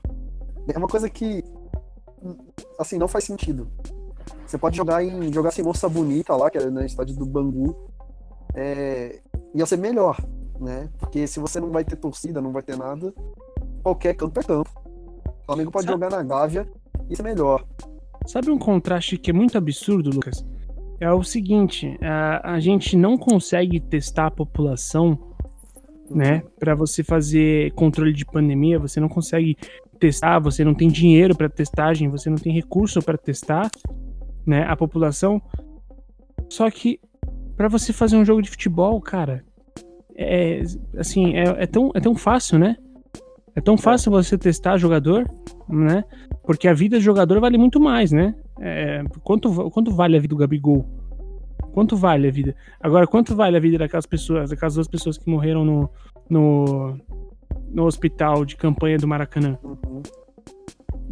[0.72, 1.42] É uma coisa que,
[2.79, 3.68] assim, não faz sentido.
[4.46, 7.77] Você pode jogar em jogar sem moça bonita lá, que é no estádio do Bangu,
[8.55, 9.20] é,
[9.55, 10.16] ia ser melhor,
[10.61, 10.88] né?
[10.98, 13.12] Porque se você não vai ter torcida, não vai ter nada,
[13.83, 14.70] qualquer campo é campo.
[15.27, 16.70] O Flamengo pode Sabe- jogar na Gávea,
[17.11, 17.66] isso é melhor.
[18.27, 20.44] Sabe um contraste que é muito absurdo, Lucas?
[21.03, 25.19] É o seguinte, a, a gente não consegue testar a população,
[26.09, 26.45] né?
[26.61, 29.57] Pra você fazer controle de pandemia, você não consegue
[29.99, 33.69] testar, você não tem dinheiro pra testagem, você não tem recurso pra testar,
[34.47, 34.62] né?
[34.62, 35.43] A população.
[36.49, 37.01] Só que
[37.57, 39.45] pra você fazer um jogo de futebol, cara,
[40.17, 40.62] é
[40.97, 42.77] assim, é, é tão, é tão fácil, né?
[43.57, 45.29] É tão fácil você testar jogador,
[45.69, 46.05] né?
[46.45, 48.37] Porque a vida do jogador vale muito mais, né?
[48.61, 50.85] É, quanto, quanto vale a vida do Gabigol?
[51.73, 52.55] Quanto vale a vida?
[52.81, 55.91] Agora, quanto vale a vida daquelas pessoas, daquelas duas pessoas que morreram no,
[56.29, 56.99] no,
[57.71, 59.59] no hospital de campanha do Maracanã?
[59.62, 60.03] Uhum.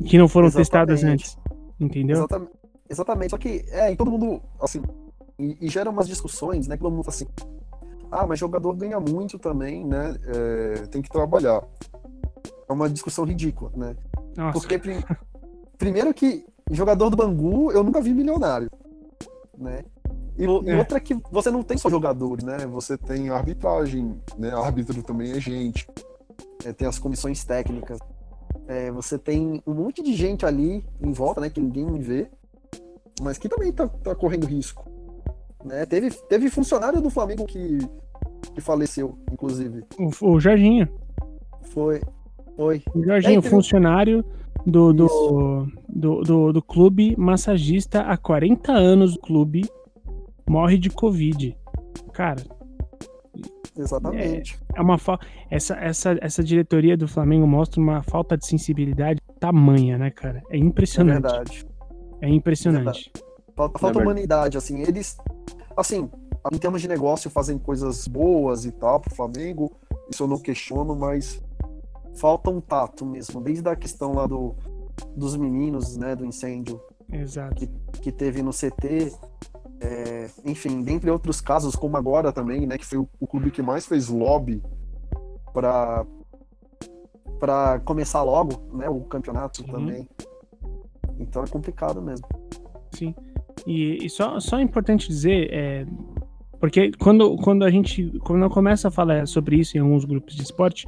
[0.04, 0.70] Que não foram Exatamente.
[0.70, 1.38] testadas antes.
[1.78, 2.18] Entendeu?
[2.18, 2.52] Exatamente,
[2.90, 3.30] exatamente.
[3.30, 4.82] Só que, é, e todo mundo, assim,
[5.38, 6.76] e, e gera umas discussões, né?
[6.76, 7.26] Que todo mundo fala assim,
[8.12, 10.14] ah, mas jogador ganha muito também, né?
[10.26, 11.62] é, tem que trabalhar.
[12.68, 13.96] É uma discussão ridícula, né?
[14.36, 15.02] Nossa, Porque, prim-
[15.78, 18.70] primeiro que jogador do Bangu, eu nunca vi milionário,
[19.56, 19.84] né?
[20.38, 20.78] E, e É.
[20.78, 22.58] outra que você não tem só jogadores, né?
[22.66, 24.50] Você tem arbitragem, né?
[24.54, 25.86] Árbitro também é gente.
[26.64, 27.98] É, tem as comissões técnicas.
[28.66, 31.50] É, você tem um monte de gente ali em volta, né?
[31.50, 32.30] Que ninguém vê,
[33.20, 34.88] mas que também tá, tá correndo risco.
[35.64, 35.84] Né?
[35.84, 37.78] Teve, teve funcionário do Flamengo que,
[38.54, 39.84] que faleceu, inclusive.
[39.98, 40.88] o, o Jorginho.
[41.72, 42.00] Foi.
[42.56, 42.82] Foi.
[42.94, 44.24] O Jorginho, É, um- funcionário
[44.66, 49.14] do, do, do, do, do clube massagista há 40 anos.
[49.16, 49.64] O clube
[50.48, 51.56] morre de Covid.
[52.12, 52.42] Cara,
[53.76, 54.58] Exatamente.
[54.74, 55.18] é uma fa...
[55.50, 60.42] essa, essa, essa diretoria do Flamengo mostra uma falta de sensibilidade tamanha, né, cara?
[60.50, 61.22] É É, impressionante.
[61.22, 61.66] verdade.
[62.20, 63.10] É impressionante.
[63.56, 64.02] Falta, falta verdade.
[64.04, 64.82] humanidade, assim.
[64.82, 65.16] Eles,
[65.76, 66.10] assim,
[66.52, 69.72] em termos de negócio, fazem coisas boas e tal pro Flamengo.
[70.12, 71.42] Isso eu não questiono, mas
[72.16, 73.40] falta um tato mesmo.
[73.40, 74.54] Desde a questão lá do,
[75.16, 76.80] dos meninos, né, do incêndio
[77.12, 77.66] Exato.
[78.02, 79.12] que teve no CT.
[79.80, 83.62] é, enfim, dentre outros casos, como agora também, né, que foi o, o clube que
[83.62, 84.62] mais fez lobby
[85.52, 86.06] para
[87.38, 89.72] para começar logo, né, o campeonato Sim.
[89.72, 90.08] também.
[91.18, 92.26] Então é complicado mesmo.
[92.92, 93.14] Sim.
[93.66, 95.86] E, e só, só é importante dizer, é,
[96.60, 100.34] porque quando, quando a gente quando eu começo a falar sobre isso em alguns grupos
[100.34, 100.86] de esporte,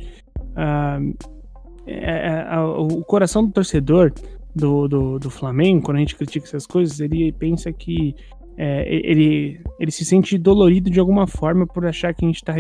[1.87, 4.13] é- é- o coração do torcedor
[4.55, 8.15] do, do, do Flamengo, quando a gente critica essas coisas, ele pensa que
[8.57, 12.55] é, ele, ele se sente dolorido de alguma forma por achar que a gente tá,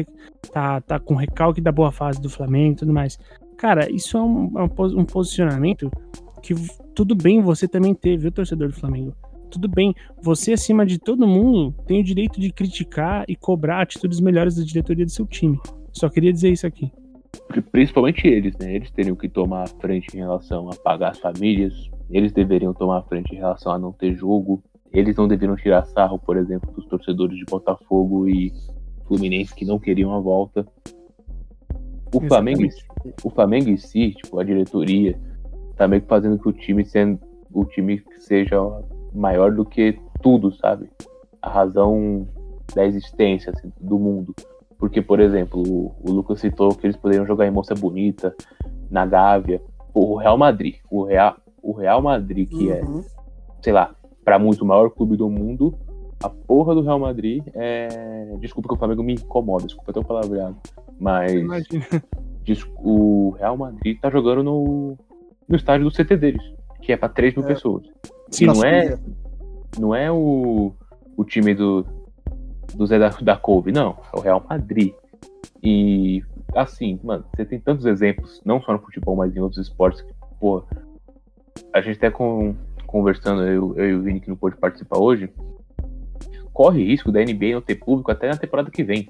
[0.50, 3.18] tá, tá com recalque da boa fase do Flamengo e tudo mais.
[3.58, 5.90] Cara, isso é um, é um pos- posicionamento
[6.42, 6.54] que
[6.94, 9.14] tudo bem você também ter, viu, torcedor do Flamengo?
[9.50, 14.18] Tudo bem, você acima de todo mundo tem o direito de criticar e cobrar atitudes
[14.18, 15.60] melhores da diretoria do seu time.
[15.92, 16.90] Só queria dizer isso aqui.
[17.70, 18.74] Principalmente eles, né?
[18.74, 22.98] Eles teriam que tomar a frente em relação a pagar as famílias, eles deveriam tomar
[22.98, 26.70] a frente em relação a não ter jogo, eles não deveriam tirar sarro, por exemplo,
[26.72, 28.52] dos torcedores de Botafogo e
[29.06, 30.66] Fluminense que não queriam a volta.
[32.14, 32.62] o Flamengo,
[33.24, 35.18] o Flamengo em si, tipo, a diretoria,
[35.76, 37.18] tá meio que fazendo que o time sendo,
[37.52, 38.58] o time seja
[39.14, 40.90] maior do que tudo, sabe?
[41.40, 42.28] A razão
[42.74, 44.34] da existência assim, do mundo.
[44.82, 48.34] Porque, por exemplo, o, o Lucas citou que eles poderiam jogar em Moça Bonita,
[48.90, 49.62] na Gávea.
[49.94, 53.04] Pô, o Real Madrid, o Real, o Real Madrid, que é Uhum.
[53.62, 55.72] sei lá, pra muito o maior clube do mundo,
[56.20, 58.34] a porra do Real Madrid é.
[58.40, 60.56] Desculpa que o Flamengo me incomoda, desculpa até o palavreado.
[60.98, 61.86] Mas Imagina.
[62.82, 64.98] o Real Madrid tá jogando no,
[65.48, 66.42] no estádio do CT deles,
[66.80, 67.48] que é pra 3 mil É.
[67.48, 67.84] pessoas.
[68.32, 69.00] Sim, E não é, suja.
[69.78, 70.72] não é o,
[71.16, 71.86] o time do,
[72.74, 73.98] do Zé da, da Couve, não.
[74.12, 74.92] É o Real Madrid.
[75.62, 76.22] E
[76.54, 80.12] assim, mano, você tem tantos exemplos, não só no futebol, mas em outros esportes, que,
[80.38, 80.64] pô,
[81.72, 82.54] a gente até com,
[82.86, 85.32] conversando, eu, eu e o Vini que não pôde participar hoje,
[86.52, 89.08] corre risco da NBA não ter público até na temporada que vem.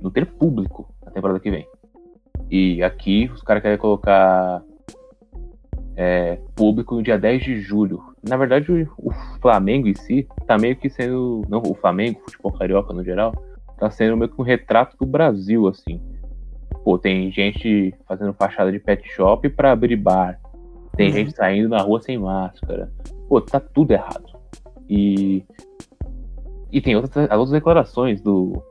[0.00, 1.66] Não ter público na temporada que vem.
[2.50, 4.62] E aqui os caras querem colocar
[5.96, 8.02] é, público no dia 10 de julho.
[8.26, 11.42] Na verdade, o, o Flamengo em si tá meio que sendo.
[11.48, 13.32] Não, o Flamengo, o futebol carioca no geral,
[13.78, 16.00] tá sendo meio que um retrato do Brasil, assim.
[16.84, 20.40] Pô, tem gente fazendo fachada de pet shop pra abrir bar.
[20.96, 21.12] Tem Uhum.
[21.14, 22.90] gente saindo na rua sem máscara.
[23.28, 24.24] Pô, tá tudo errado.
[24.88, 25.44] E.
[26.70, 28.62] E tem outras, as outras declarações do,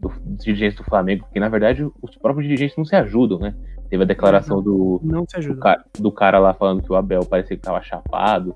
[0.00, 3.54] do, dos dirigentes do Flamengo, que na verdade os próprios dirigentes não se ajudam, né?
[3.88, 7.24] Teve a declaração do, Não se do, cara, do cara lá falando que o Abel
[7.24, 8.54] parecia que tava chapado.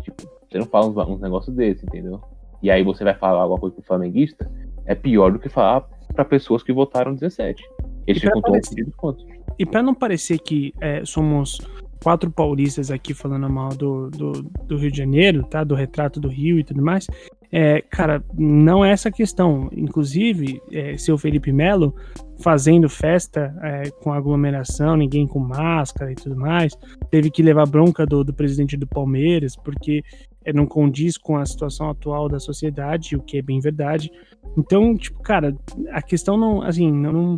[0.00, 2.20] Tipo, você não fala uns, uns negócios desses, entendeu?
[2.62, 4.50] E aí você vai falar alguma coisa pro flamenguista,
[4.86, 7.62] é pior do que falar pra pessoas que votaram 17.
[8.06, 9.26] Eles E pra ficam tão quanto.
[9.58, 11.58] E pra não parecer que é, somos
[12.02, 15.62] quatro paulistas aqui falando mal do, do, do Rio de Janeiro, tá?
[15.62, 17.06] Do retrato do Rio e tudo mais.
[17.54, 19.68] É, cara, não é essa a questão.
[19.76, 21.94] Inclusive, é, seu Felipe Melo
[22.40, 26.76] fazendo festa é, com aglomeração, ninguém com máscara e tudo mais,
[27.10, 30.02] teve que levar bronca do, do presidente do Palmeiras, porque
[30.44, 34.10] é, não condiz com a situação atual da sociedade, o que é bem verdade.
[34.56, 35.54] Então, tipo, cara,
[35.90, 37.34] a questão não, assim, não,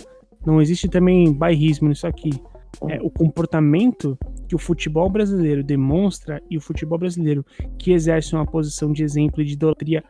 [0.46, 2.30] não existe também bairrismo nisso aqui.
[2.88, 7.44] É, o comportamento que o futebol brasileiro demonstra e o futebol brasileiro
[7.78, 10.02] que exerce uma posição de exemplo e de idolatria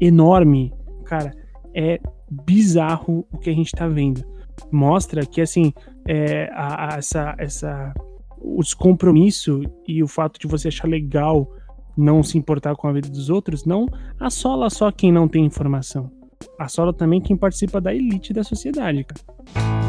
[0.00, 0.72] enorme,
[1.04, 1.32] cara,
[1.74, 1.98] é
[2.30, 4.22] bizarro o que a gente tá vendo.
[4.70, 5.72] Mostra que, assim,
[6.06, 7.92] é, a- a- essa, essa,
[8.38, 11.50] o descompromisso e o fato de você achar legal
[11.96, 13.86] não se importar com a vida dos outros não
[14.18, 16.10] assola só quem não tem informação.
[16.58, 19.81] Assola também quem participa da elite da sociedade, cara.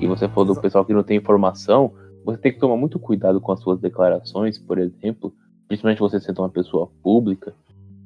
[0.00, 1.92] E você falou do pessoal que não tem informação,
[2.24, 5.32] você tem que tomar muito cuidado com as suas declarações, por exemplo,
[5.68, 7.54] principalmente você sendo uma pessoa pública,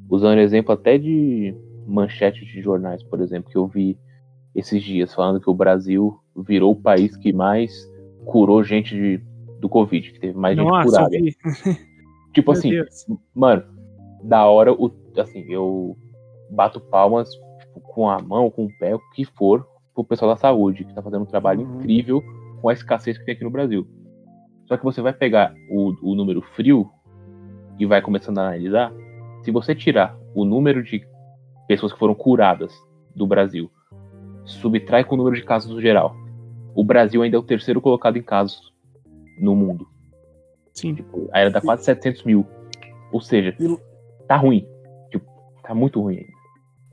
[0.09, 1.55] usando exemplo até de
[1.87, 3.99] manchetes de jornais, por exemplo, que eu vi
[4.55, 7.73] esses dias falando que o Brasil virou o país que mais
[8.25, 9.21] curou gente de-
[9.61, 11.17] do Covid, que teve mais gente Nossa, curada.
[11.17, 11.37] eu vi.
[12.33, 13.07] Tipo Meu assim, Deus.
[13.35, 13.63] mano,
[14.23, 15.97] da hora, o, assim, eu
[16.51, 17.29] bato palmas
[17.61, 20.93] tipo, com a mão, com o pé, o que for, pro pessoal da saúde, que
[20.95, 21.79] tá fazendo um trabalho Uhum.
[21.81, 22.23] incrível
[22.61, 23.87] com a escassez que tem aqui no Brasil.
[24.67, 26.91] Só que você vai pegar o, o número frio
[27.79, 28.93] e vai começando a analisar.
[29.43, 31.07] Se você tirar o número de
[31.69, 32.73] pessoas que foram curadas
[33.15, 33.71] do Brasil,
[34.45, 36.15] subtrai com o número de casos no geral.
[36.75, 38.73] O Brasil ainda é o terceiro colocado em casos
[39.39, 39.87] no mundo.
[40.73, 40.95] Sim.
[40.95, 42.47] Tipo, aí dá quase 700 mil.
[43.13, 43.79] Ou seja, E-
[44.27, 44.67] tá ruim.
[45.11, 45.25] Tipo,
[45.63, 46.33] tá muito ruim ainda.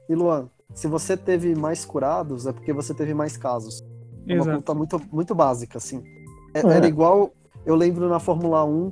[0.10, 3.84] E Luan, se você teve mais curados, é porque você teve mais casos.
[4.27, 6.03] É uma conta muito, muito básica, assim.
[6.53, 6.67] É- É.
[6.77, 7.31] Era igual,
[7.65, 8.91] eu lembro na Fórmula 1,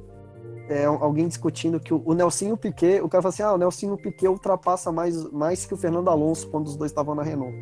[0.70, 3.98] é, alguém discutindo que o, o Nelsinho Piquet, o cara fala assim, ah, o Nelsinho
[3.98, 7.56] Piquet ultrapassa mais, mais que o Fernando Alonso quando os dois estavam na Renault.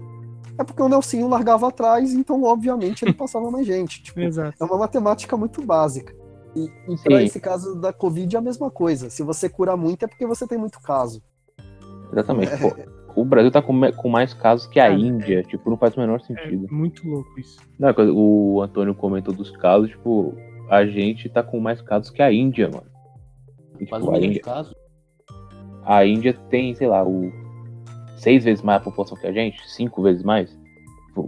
[0.57, 4.01] É porque o Nelsinho largava atrás, então obviamente ele passava mais gente.
[4.03, 4.55] Tipo, Exato.
[4.59, 6.13] é uma matemática muito básica.
[6.55, 9.09] E, e para esse caso da Covid é a mesma coisa.
[9.09, 11.21] Se você cura muito é porque você tem muito caso.
[12.11, 12.51] Exatamente.
[12.53, 12.96] É.
[13.17, 15.41] O Brasil tá com, com mais casos que a Cara, Índia.
[15.41, 16.67] Tipo, não faz o menor É sentido.
[16.71, 17.59] muito louco isso.
[17.79, 20.35] Não, o Antônio comentou dos casos, tipo,
[20.69, 22.85] a gente tá com mais casos que a Índia, mano.
[23.79, 24.75] E, tipo, um a, Índia, casos.
[25.83, 27.31] a Índia tem, sei lá, o
[28.17, 30.55] seis vezes mais a população que a gente, cinco vezes mais.
[31.07, 31.27] Tipo,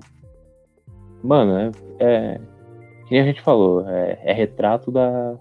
[1.24, 2.42] mano, é, é
[3.08, 5.36] que nem a gente falou, é, é retrato da,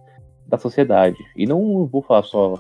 [0.47, 1.19] da sociedade.
[1.37, 2.55] E não vou falar só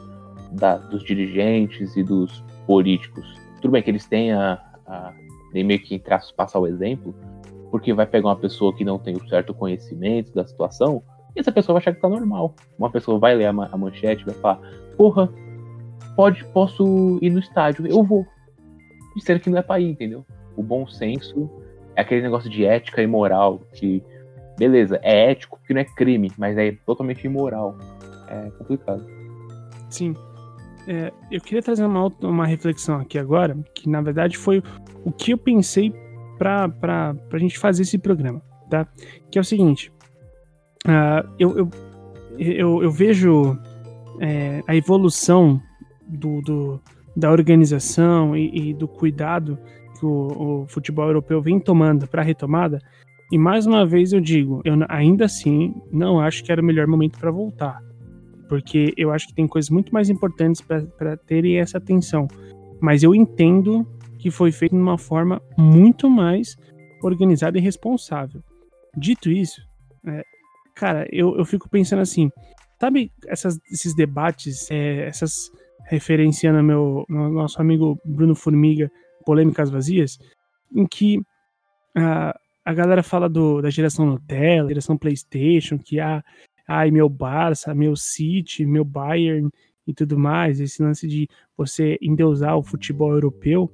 [0.53, 3.27] da, dos dirigentes e dos políticos.
[3.61, 5.12] Tudo bem que eles têm a, a
[5.53, 7.14] nem meio que aspas, passar o exemplo,
[7.71, 11.03] porque vai pegar uma pessoa que não tem o certo conhecimento da situação,
[11.35, 12.55] e essa pessoa vai achar que tá normal.
[12.79, 14.61] Uma pessoa vai ler a, a manchete vai falar,
[14.97, 15.29] porra,
[16.16, 18.27] pode, posso ir no estádio, eu vou.
[19.14, 20.25] Disseram que não é pra ir, entendeu?
[20.57, 21.51] O bom senso
[21.94, 24.03] é aquele negócio de ética e moral que,
[24.59, 27.77] beleza, é ético porque não é crime, mas é totalmente imoral.
[28.29, 29.05] É complicado.
[29.90, 30.14] Sim.
[30.90, 34.62] É, eu queria trazer uma, uma reflexão aqui agora, que na verdade foi
[35.05, 35.92] o que eu pensei
[36.38, 38.88] pra, pra gente fazer esse programa, tá?
[39.31, 39.92] Que é o seguinte.
[40.87, 41.70] Uh, eu, eu,
[42.38, 43.59] eu, eu, vejo
[44.18, 45.61] é, a evolução
[46.07, 46.81] do, do,
[47.14, 49.59] da organização e, e do cuidado
[49.98, 52.81] que o, o, futebol europeu vem tomando para a retomada.
[53.31, 56.87] E mais uma vez eu digo, eu ainda assim não acho que era o melhor
[56.87, 57.83] momento para voltar,
[58.49, 62.27] porque eu acho que tem coisas muito mais importantes para terem essa atenção.
[62.81, 63.87] Mas eu entendo
[64.19, 66.57] que foi feito de uma forma muito mais
[67.03, 68.43] organizada e responsável.
[68.97, 69.61] Dito isso,
[70.07, 70.23] é,
[70.75, 72.31] cara, eu, eu fico pensando assim,
[72.81, 75.51] sabe essas, esses debates, é, essas
[75.89, 78.91] referenciando meu, nosso amigo Bruno Formiga,
[79.25, 80.19] polêmicas vazias,
[80.75, 81.21] em que
[81.97, 86.23] a, a galera fala do, da geração Nutella, geração PlayStation, que ah,
[86.69, 89.49] ai, meu Barça, meu City, meu Bayern
[89.87, 91.27] e tudo mais, esse lance de
[91.57, 93.73] você endeusar o futebol europeu,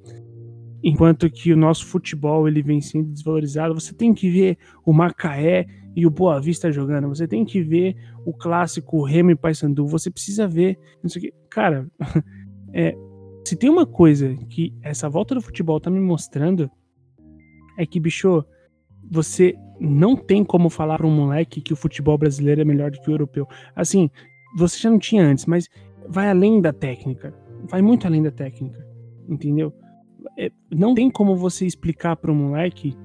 [0.81, 3.75] enquanto que o nosso futebol ele vem sendo desvalorizado.
[3.75, 7.97] Você tem que ver o Macaé e o Boa Vista jogando, você tem que ver
[8.25, 11.35] o clássico Remo e Paysandu, você precisa ver, não sei o que.
[11.51, 11.91] Cara,
[12.73, 12.95] é,
[13.45, 16.71] se tem uma coisa que essa volta do futebol tá me mostrando,
[17.77, 18.45] é que, bicho,
[19.11, 23.01] você não tem como falar para um moleque que o futebol brasileiro é melhor do
[23.01, 23.47] que o europeu.
[23.75, 24.11] Assim,
[24.57, 25.69] você já não tinha antes, mas
[26.09, 27.35] vai além da técnica.
[27.69, 28.85] Vai muito além da técnica.
[29.29, 29.73] Entendeu?
[30.39, 32.97] É, não tem como você explicar para um moleque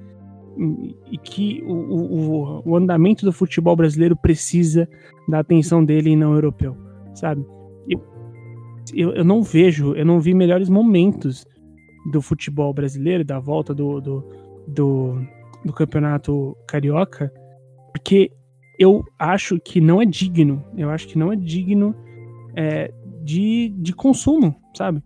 [1.10, 4.90] e que o, o, o, andamento do futebol brasileiro precisa
[5.28, 6.76] da atenção dele e não europeu,
[7.14, 7.46] sabe?
[8.94, 11.46] Eu, eu, não vejo, eu não vi melhores momentos
[12.12, 14.26] do futebol brasileiro, da volta do, do,
[14.68, 15.22] do,
[15.66, 17.32] do campeonato carioca,
[17.92, 18.32] porque
[18.80, 21.94] eu acho que não é digno, eu acho que não é digno
[22.56, 22.92] é,
[23.24, 25.04] de, de consumo, sabe?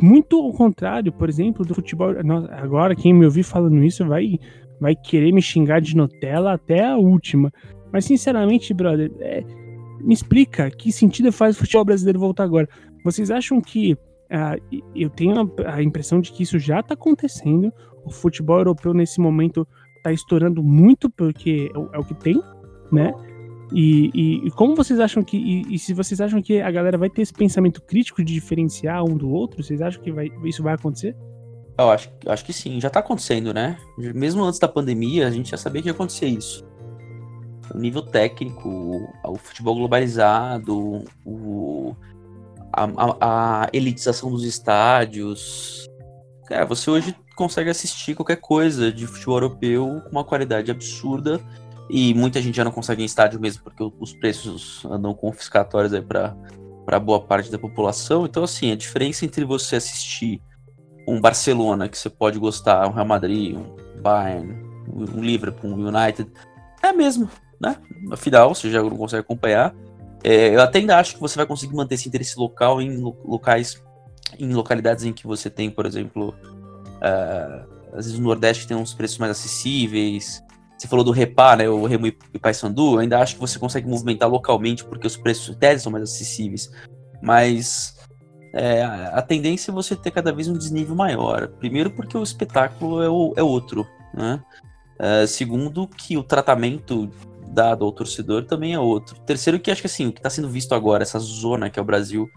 [0.00, 2.10] Muito ao contrário, por exemplo, do futebol.
[2.50, 4.38] Agora, quem me ouvir falando isso vai,
[4.80, 7.50] vai querer me xingar de Nutella até a última.
[7.92, 9.42] Mas, sinceramente, brother, é,
[10.00, 12.68] me explica que sentido faz o futebol brasileiro voltar agora.
[13.04, 13.96] Vocês acham que.
[14.30, 17.72] Uh, eu tenho a, a, impressão de que isso já está acontecendo.
[18.04, 22.40] O futebol europeu, nesse momento, está estourando muito, porque é o, é o que tem,
[22.92, 23.12] né?
[23.72, 25.36] E, e, e, como vocês acham que.
[25.36, 29.04] E, e, se vocês acham que a galera vai ter esse pensamento crítico de diferenciar
[29.04, 31.14] um do outro, vocês acham que vai, isso vai acontecer?
[31.78, 33.78] Eu acho, acho que sim, já tá acontecendo, né?
[33.96, 36.66] Mesmo antes da pandemia, a gente já sabia que ia acontecer isso.
[37.72, 38.68] O nível técnico,
[39.24, 41.94] o, futebol globalizado, o,
[42.84, 45.86] a, a, a elitização dos estádios.
[46.46, 51.40] Cara, você hoje consegue assistir qualquer coisa de futebol europeu com uma qualidade absurda
[51.90, 56.02] e muita gente já não consegue em estádio mesmo, porque os preços andam confiscatórios aí
[56.02, 58.26] para boa parte da população.
[58.26, 60.42] Então, assim, a diferença entre você assistir
[61.06, 64.52] um Barcelona, que você pode gostar, um Real Madrid, um Bayern,
[64.92, 66.30] um Liverpool, um United,
[66.82, 67.76] é a mesma, né?
[68.10, 69.74] Afinal, você já não consegue acompanhar.
[70.22, 73.82] É, eu até ainda acho que você vai conseguir manter esse interesse local em locais,
[74.38, 76.34] em localidades em que você tem, por exemplo,
[76.96, 80.42] uh, às vezes no Nordeste tem uns preços mais acessíveis,
[80.78, 81.68] você falou do Repá, né?
[81.68, 82.98] O Remo e Paysandu.
[82.98, 86.70] Ainda acho que você consegue movimentar localmente porque os preços deles são mais acessíveis.
[87.20, 87.96] Mas
[88.54, 91.48] é, a tendência é você ter cada vez um desnível maior.
[91.48, 93.84] Primeiro, porque o espetáculo é, o, é outro.
[94.14, 94.40] Né?
[95.00, 97.10] É, segundo, que o tratamento
[97.58, 99.18] dado ao torcedor também é outro.
[99.22, 101.82] Terceiro, que acho que assim, o que está sendo visto agora, essa zona que é
[101.82, 102.28] o Brasil,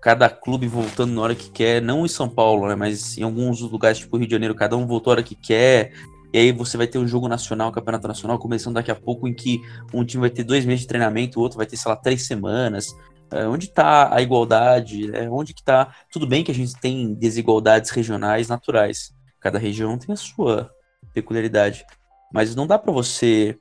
[0.00, 3.60] cada clube voltando na hora que quer, não em São Paulo, né, mas em alguns
[3.60, 5.92] lugares, tipo Rio de Janeiro, cada um voltou na hora que quer,
[6.32, 9.34] e aí você vai ter um jogo nacional, campeonato nacional, começando daqui a pouco, em
[9.34, 9.60] que
[9.92, 12.26] um time vai ter dois meses de treinamento, o outro vai ter, sei lá, três
[12.26, 12.94] semanas.
[13.30, 15.14] É, onde está a igualdade?
[15.14, 15.94] É, onde que está?
[16.10, 19.12] Tudo bem que a gente tem desigualdades regionais naturais.
[19.38, 20.70] Cada região tem a sua
[21.12, 21.84] peculiaridade.
[22.32, 23.58] Mas não dá para você.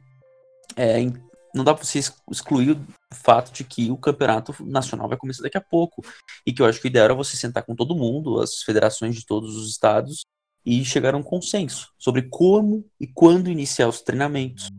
[0.76, 1.00] É,
[1.54, 2.00] não dá para você
[2.32, 6.04] excluir o fato de que o campeonato nacional vai começar daqui a pouco.
[6.46, 9.16] E que eu acho que o ideal era você sentar com todo mundo, as federações
[9.16, 10.26] de todos os estados,
[10.66, 14.70] e chegar a um consenso sobre como e quando iniciar os treinamentos,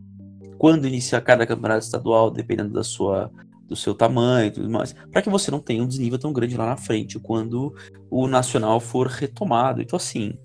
[0.57, 3.31] quando iniciar cada campeonato estadual, dependendo da sua
[3.67, 6.57] do seu tamanho e tudo mais, para que você não tenha um desnível tão grande
[6.57, 7.73] lá na frente quando
[8.09, 9.81] o nacional for retomado.
[9.81, 10.37] Então, assim,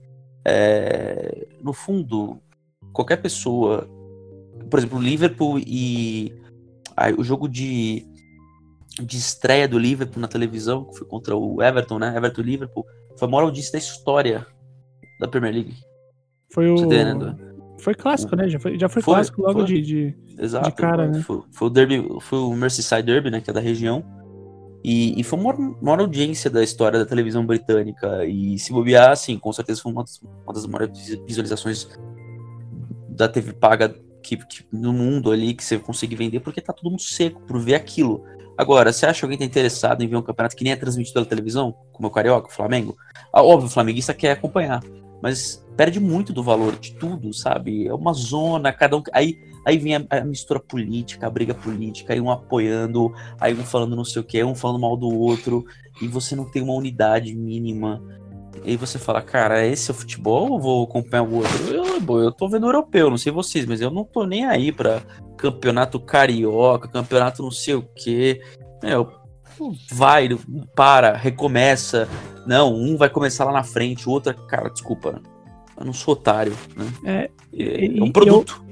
[0.44, 2.40] é, no fundo,
[2.92, 3.88] qualquer pessoa,
[4.70, 6.32] por exemplo, Liverpool e
[6.96, 8.06] aí, o jogo de
[9.02, 12.16] de estreia do Liverpool na televisão, que foi contra o Everton, né?
[12.16, 12.86] Everton Liverpool.
[13.18, 14.46] Foi a maior audiência da história
[15.20, 15.74] da Premier League.
[16.52, 16.76] Foi o.
[16.76, 17.38] Tá entendendo?
[17.78, 18.48] Foi clássico, né?
[18.48, 19.64] Já foi, já foi, Foi, clássico logo foi.
[19.66, 19.82] de.
[19.82, 20.70] de- Exato.
[20.70, 21.20] De cara, né?
[21.20, 23.40] foi, foi o Derby, foi o Merseyside Derby, né?
[23.40, 24.04] Que é da região.
[24.82, 28.24] E, e foi a maior, maior audiência da história da televisão britânica.
[28.24, 31.88] E se bobear, assim, com certeza foi uma das, uma das maiores visualizações
[33.08, 33.94] da TV paga
[34.26, 37.58] que, que- no mundo ali que você consegue vender, porque tá todo mundo seco por
[37.60, 38.24] ver aquilo.
[38.58, 41.14] Agora, você acha que alguém tá interessado em ver um campeonato que nem é transmitido
[41.14, 42.96] pela televisão, como é o Carioca, o Flamengo?
[43.32, 44.82] Ah, óbvio, o flamenguista quer acompanhar,
[45.22, 47.86] mas perde muito do valor de tudo, sabe?
[47.86, 49.02] É uma zona, cada um.
[49.12, 49.34] Aí,
[49.66, 53.94] aí vem a, a mistura política, a briga política, aí um apoiando, aí um falando
[53.94, 55.64] não sei o que, um falando mal do outro,
[56.00, 58.02] e você não tem uma unidade mínima.
[58.64, 61.52] E aí você fala, cara, esse é o futebol ou vou acompanhar o outro?
[61.72, 64.44] Eu, bom, eu tô vendo o europeu, não sei vocês, mas eu não tô nem
[64.44, 65.00] aí pra
[65.36, 68.40] campeonato carioca, campeonato não sei o quê.
[68.82, 69.08] Meu,
[69.92, 70.28] vai,
[70.74, 72.08] para, recomeça.
[72.46, 75.20] Não, um vai começar lá na frente, o outro, é- cara, desculpa,
[75.78, 76.86] eu não sou otário, né?
[77.04, 77.30] É,
[77.62, 78.64] É, e- um produto.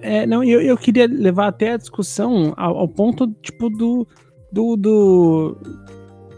[0.00, 4.06] É, não, eu, eu queria levar até a discussão ao, ao ponto, tipo, do,
[4.52, 5.58] do, do-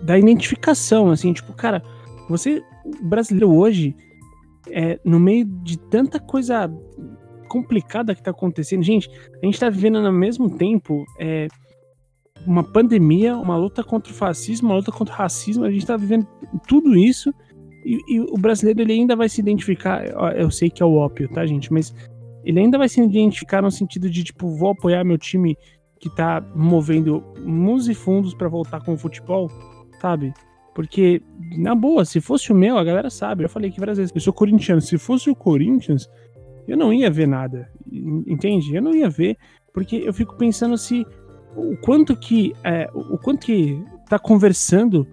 [0.02, 1.82] da identificação, assim, tipo, cara,
[2.30, 3.94] você, o brasileiro hoje,
[4.70, 6.72] é, no meio de tanta coisa
[7.48, 9.10] complicada que tá acontecendo, gente,
[9.42, 11.48] a gente tá vivendo ao mesmo tempo é,
[12.46, 15.96] uma pandemia, uma luta contra o fascismo, uma luta contra o racismo, a gente tá
[15.96, 16.26] vivendo
[16.68, 17.34] tudo isso
[17.84, 20.04] e, e o brasileiro ele ainda vai se identificar,
[20.36, 21.92] eu sei que é o ópio, tá, gente, mas
[22.44, 25.56] ele ainda vai se identificar no sentido de, tipo, vou apoiar meu time
[25.98, 29.50] que tá movendo mundos e fundos pra voltar com o futebol,
[30.00, 30.32] sabe?
[30.74, 31.20] Porque,
[31.56, 33.44] na boa, se fosse o meu, a galera sabe.
[33.44, 34.80] Eu falei aqui várias vezes, eu sou corintiano.
[34.80, 36.08] Se fosse o Corinthians,
[36.68, 37.68] eu não ia ver nada.
[37.90, 38.74] en- Entende?
[38.74, 39.36] Eu não ia ver,
[39.74, 41.04] porque eu fico pensando se
[41.56, 45.06] o quanto que é, o quanto que tá conversando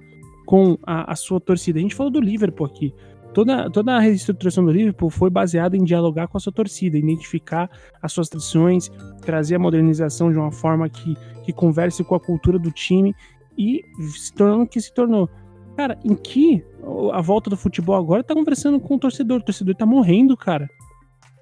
[0.46, 1.80] com a, a sua torcida.
[1.80, 2.94] A gente falou do Liverpool aqui.
[3.34, 7.70] Toda, toda a reestruturação do Liverpool foi baseada em dialogar com a sua torcida, identificar
[8.02, 8.90] as suas tradições,
[9.22, 13.14] trazer a modernização de uma forma que, que converse com a cultura do time
[13.58, 13.82] e
[14.16, 15.30] se tornando o que se tornou.
[15.78, 16.66] Cara, em que
[17.14, 19.38] a volta do futebol agora tá conversando com o torcedor?
[19.38, 20.68] O torcedor tá morrendo, cara.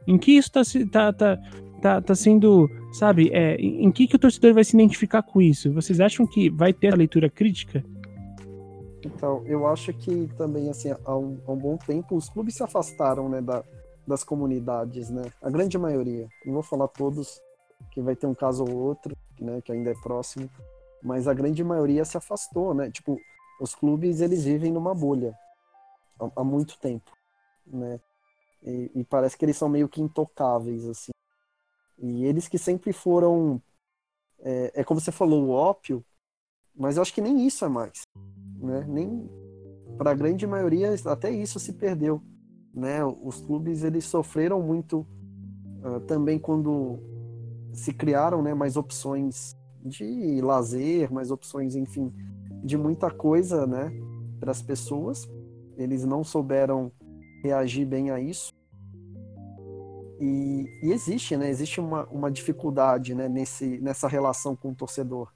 [0.05, 0.61] Em que isso tá,
[0.91, 1.41] tá, tá,
[1.81, 5.41] tá, tá sendo, sabe, é, em em que, que o torcedor vai se identificar com
[5.41, 5.71] isso?
[5.71, 7.81] Vocês acham que vai ter a leitura crítica?
[9.05, 12.63] Então, eu acho que também, assim, há um, há um bom tempo, os clubes se
[12.63, 13.63] afastaram, né, da,
[14.05, 15.23] das comunidades, né?
[15.41, 16.27] A grande maioria.
[16.45, 17.39] Não vou falar todos,
[17.89, 20.49] que vai ter um caso ou outro, né, que ainda é próximo,
[21.01, 22.91] mas a grande maioria se afastou, né?
[22.91, 23.17] Tipo,
[23.60, 25.38] os clubes, eles vivem numa bolha
[26.20, 27.12] há, há muito tempo,
[27.66, 27.99] né?
[28.64, 31.12] E, e parece que eles são meio que intocáveis, assim.
[31.97, 33.62] E eles que sempre foram,
[34.39, 36.03] é, é como você falou, o ópio,
[36.76, 38.03] mas eu acho que nem isso é mais
[38.66, 38.86] né?
[38.88, 39.30] Nem
[39.97, 42.22] para a grande maioria até isso se perdeu,
[42.74, 43.03] né?
[43.06, 45.06] Os clubes eles sofreram muito
[45.84, 46.99] ah, também quando
[47.74, 52.12] se criaram, né, mais opções de lazer, mais opções, enfim,
[52.66, 53.91] de muita coisa, né,
[54.39, 55.30] para as pessoas.
[55.78, 56.91] Eles não souberam
[57.43, 58.51] reagir bem a isso.
[60.20, 61.49] E, e existe, né?
[61.49, 65.32] Existe uma, uma dificuldade, né, nesse, nessa relação com o torcedor.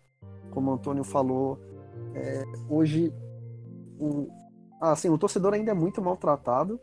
[0.49, 1.59] Como o Antônio falou,
[2.15, 3.13] é, hoje
[3.99, 4.27] o,
[4.81, 6.79] ah, assim, o torcedor ainda é muito maltratado.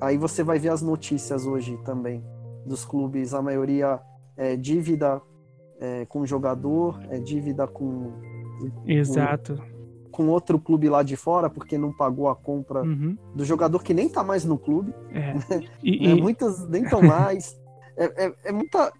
[0.00, 2.22] Aí você vai ver as notícias hoje também
[2.64, 4.00] dos clubes, a maioria
[4.36, 5.22] é dívida
[5.80, 8.12] é, com jogador, é dívida com,
[8.86, 9.62] Exato.
[10.10, 13.16] com outro clube lá de fora, porque não pagou a compra Uhum.
[13.34, 14.94] do jogador que nem tá mais no clube.
[15.12, 15.34] É.
[15.82, 16.14] E, né?
[16.14, 17.54] e- Muitas nem tão mais.
[17.96, 18.92] É, é, é muita.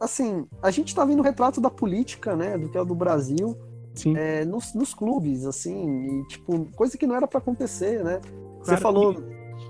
[0.00, 2.58] Assim, a gente tá vendo o retrato da política, né?
[2.58, 3.56] Do que é o do Brasil.
[3.94, 4.14] sim.
[4.16, 8.20] é, nos, nos clubes, assim, e tipo, coisa que não era pra acontecer, né?
[8.58, 9.16] Você Claro falou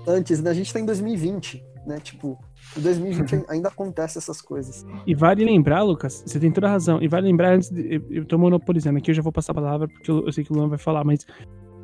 [0.05, 0.49] antes, né?
[0.49, 1.99] A gente tá em 2020, né?
[1.99, 2.37] Tipo,
[2.77, 4.85] em 2020 ainda acontece essas coisas.
[5.05, 7.01] E vale lembrar, Lucas, você tem toda a razão.
[7.01, 9.87] E vale lembrar, antes de, eu- tô monopolizando aqui, eu já vou passar a palavra,
[9.87, 11.25] porque eu, eu sei que o Luan vai falar, mas.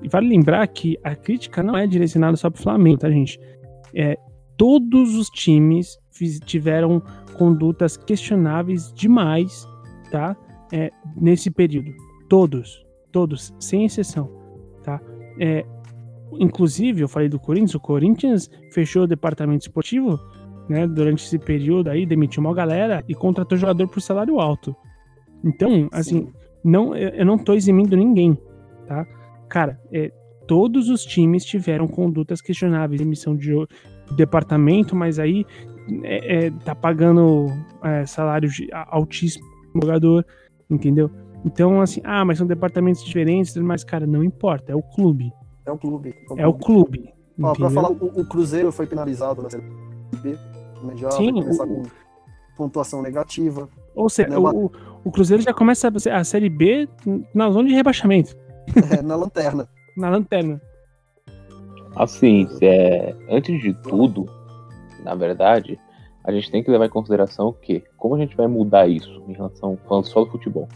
[0.01, 3.39] E vale lembrar que a crítica não é direcionada só pro Flamengo, tá, gente?
[3.95, 4.17] É,
[4.57, 7.01] todos os times fiz- tiveram
[7.37, 9.65] condutas questionáveis demais,
[10.11, 10.35] tá?
[10.73, 11.91] É, nesse período.
[12.27, 12.83] Todos.
[13.11, 14.27] Todos, sem exceção,
[14.83, 14.99] tá?
[15.39, 15.63] É,
[16.39, 20.19] inclusive, eu falei do Corinthians, o Corinthians fechou o departamento esportivo
[20.69, 24.75] né, durante esse período aí, demitiu uma galera e contratou jogador por salário alto.
[25.43, 26.33] Então, assim, Sim.
[26.63, 28.37] não, eu não tô eximindo ninguém,
[28.87, 29.05] tá?
[29.49, 30.11] Cara, é,
[30.47, 33.53] todos os times tiveram condutas questionáveis, emissão de
[34.15, 35.45] departamento, mas aí
[36.03, 37.47] é, é, tá pagando
[37.83, 38.49] é, salário
[38.87, 40.25] altíssimo jogador,
[40.69, 41.09] entendeu?
[41.45, 45.29] Então, assim, ah, mas são departamentos diferentes, mas, cara, não importa, é o clube.
[45.65, 46.15] É o clube.
[46.37, 47.13] É o clube.
[47.41, 49.63] Ó, pra falar, o, o Cruzeiro foi penalizado na Série
[50.21, 50.37] B,
[50.83, 51.83] né, já Sim, vai começar o- com
[52.57, 53.67] pontuação negativa.
[53.95, 54.71] Ou seja, Né, o, o-
[55.05, 56.87] o Cruzeiro já começa a a Série B
[57.33, 58.35] na zona de rebaixamento,
[58.91, 59.67] é, na lanterna.
[59.97, 60.61] na lanterna.
[61.95, 64.25] Assim, é, antes de tudo,
[65.03, 65.79] na verdade,
[66.23, 69.33] a gente tem que levar em consideração que, como a gente vai mudar isso em
[69.33, 70.67] relação, falando só do futebol,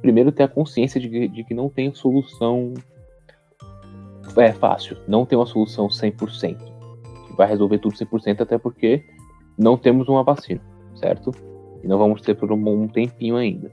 [0.00, 2.72] primeiro ter a consciência de que, de que não tem solução
[4.44, 6.56] é fácil, não tem uma solução 100%,
[7.26, 9.04] que vai resolver tudo 100%, até porque
[9.58, 10.60] não temos uma vacina,
[10.94, 11.30] certo?
[11.82, 13.72] E não vamos ter por um tempinho ainda.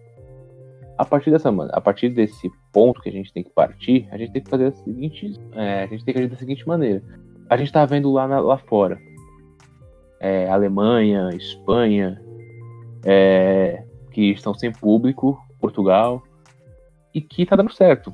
[0.97, 4.31] A partir dessa, a partir desse ponto que a gente tem que partir, a gente
[4.31, 7.01] tem que fazer a seguinte, é, a gente tem que agir da seguinte maneira.
[7.49, 8.99] A gente tá vendo lá, na- lá fora,
[10.19, 12.21] é, Alemanha, Espanha,
[13.03, 16.23] é, que estão sem público, Portugal,
[17.13, 18.13] e que tá dando certo,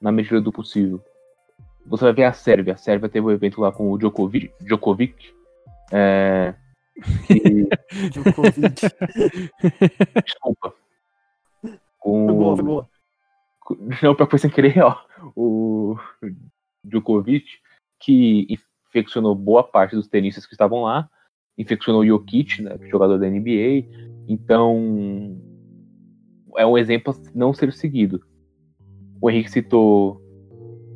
[0.00, 1.00] na medida do possível.
[1.88, 2.74] Você vai ver a Sérvia.
[2.74, 5.32] A Sérvia teve um evento lá com o Djokovic, Djokovic
[5.92, 6.54] é,
[7.26, 7.68] que-
[8.10, 8.80] Djokovic.
[10.24, 10.74] desculpa.
[11.62, 12.88] Foi boa, foi Com, boa.
[14.02, 14.96] Não, pior que foi sem querer, ó.
[15.36, 15.96] O
[16.84, 17.46] Djokovic,
[18.00, 18.46] que
[18.88, 21.08] infeccionou boa parte dos tenistas que estavam lá,
[21.56, 23.84] infeccionou o Jokic, né, jogador da NBA.
[24.28, 25.36] Então,
[26.56, 28.24] é um exemplo a não ser seguido.
[29.20, 30.22] O Henrique citou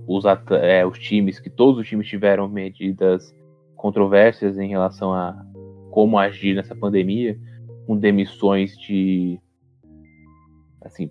[0.07, 3.35] os, é, os times, que todos os times tiveram medidas
[3.77, 5.45] controvérsias em relação a
[5.91, 7.39] como agir nessa pandemia,
[7.87, 9.39] com demissões de
[10.81, 11.11] assim,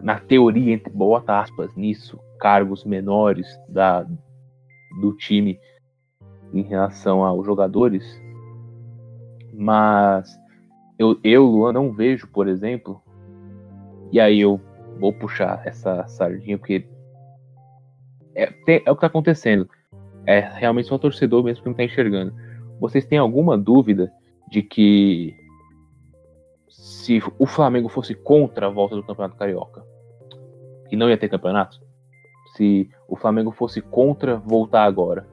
[0.00, 4.06] na teoria, entre bota aspas nisso, cargos menores da,
[5.00, 5.58] do time
[6.52, 8.04] em relação aos jogadores.
[9.54, 10.38] Mas
[10.98, 13.00] eu, eu, Luan, não vejo, por exemplo,
[14.10, 14.60] e aí eu
[14.98, 16.86] vou puxar essa sardinha, porque
[18.34, 19.68] é, tem- é o que tá acontecendo.
[20.26, 22.32] É realmente só um torcedor mesmo que não tá enxergando.
[22.80, 24.12] Vocês têm alguma dúvida
[24.50, 25.34] de que
[26.68, 29.84] se o Flamengo fosse contra a volta do Campeonato Carioca,
[30.88, 31.80] que não ia ter campeonato?
[32.56, 35.26] Se o Flamengo fosse contra voltar agora,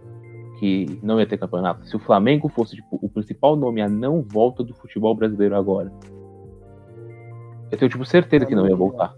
[0.60, 1.86] que não ia ter campeonato?
[1.86, 5.92] Se o Flamengo fosse tipo, o principal nome a não volta do futebol brasileiro agora,
[7.72, 9.14] eu tenho tipo certeza que não ia voltar.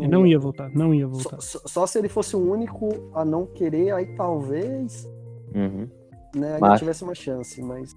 [0.00, 1.40] Eu não ia voltar, não ia voltar.
[1.40, 5.08] só- só se ele fosse o único a não querer, aí talvez
[5.54, 5.88] Uhum.
[6.34, 7.94] né, ainda Mas- tivesse uma chance, mas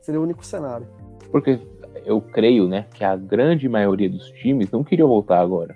[0.00, 0.86] seria o único cenário.
[1.30, 1.58] Porque
[2.04, 5.74] eu creio, né, que a grande maioria dos times não queriam voltar agora.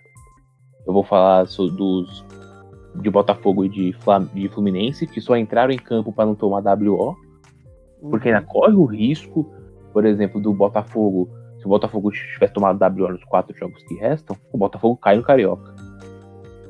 [0.87, 2.25] Eu vou falar dos
[2.97, 6.61] de Botafogo e de, Flam- de Fluminense, que só entraram em campo para não tomar
[6.61, 7.15] WO,
[8.11, 8.35] porque Uhum.
[8.37, 9.47] ainda corre o risco,
[9.93, 11.29] por exemplo, do Botafogo.
[11.61, 15.23] Se o Botafogo tivesse tomado WO nos quatro jogos que restam, o Botafogo cai no
[15.23, 15.75] Carioca.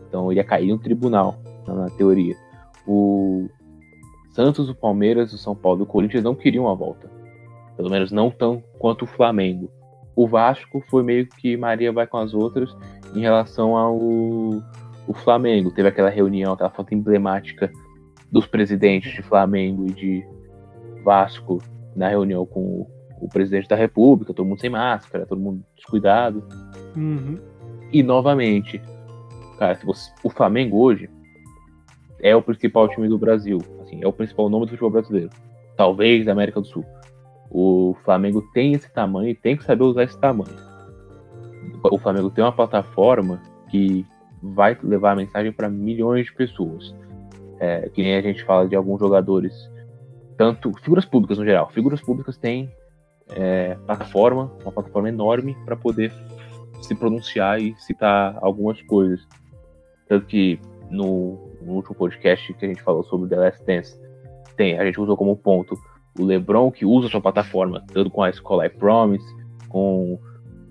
[0.08, 1.36] Então ele ia cair no tribunal,
[1.66, 2.36] na, na teoria.
[2.86, 3.48] O
[4.30, 7.08] Santos, o Palmeiras, o São Paulo e o Corinthians não queriam a volta.
[7.76, 9.70] Pelo menos não tão quanto o Flamengo.
[10.16, 12.76] O Vasco foi meio que Maria vai com as outras
[13.14, 15.70] em relação ao o Flamengo.
[15.70, 17.70] Teve aquela reunião, aquela foto emblemática
[18.30, 20.26] dos presidentes de Flamengo e de
[21.04, 21.58] Vasco
[21.96, 22.86] na reunião com o,
[23.20, 26.42] o presidente da República, todo mundo sem máscara, todo mundo descuidado.
[26.96, 27.38] Uhum.
[27.92, 28.80] E novamente,
[29.58, 31.10] cara, se você- o Flamengo hoje
[32.20, 35.30] é o principal time do Brasil, assim, é o principal nome do futebol brasileiro,
[35.76, 36.84] talvez da América do Sul.
[37.50, 40.56] O Flamengo tem esse tamanho e tem que saber usar esse tamanho.
[41.90, 44.06] O Flamengo tem uma plataforma que
[44.42, 46.94] vai levar a mensagem para milhões de pessoas.
[47.58, 49.52] É, que nem a gente fala de alguns jogadores,
[50.38, 51.68] tanto figuras públicas no geral.
[51.70, 52.70] Figuras públicas têm
[53.34, 56.12] é, plataforma, uma plataforma enorme para poder
[56.82, 59.26] se pronunciar e citar algumas coisas.
[60.08, 60.58] Tanto que
[60.90, 64.00] no, no último podcast que a gente falou sobre The Last Dance,
[64.56, 65.78] tem, a gente usou como ponto
[66.18, 69.24] o LeBron, que usa sua plataforma, tanto com a escola I Promise,
[69.68, 70.18] com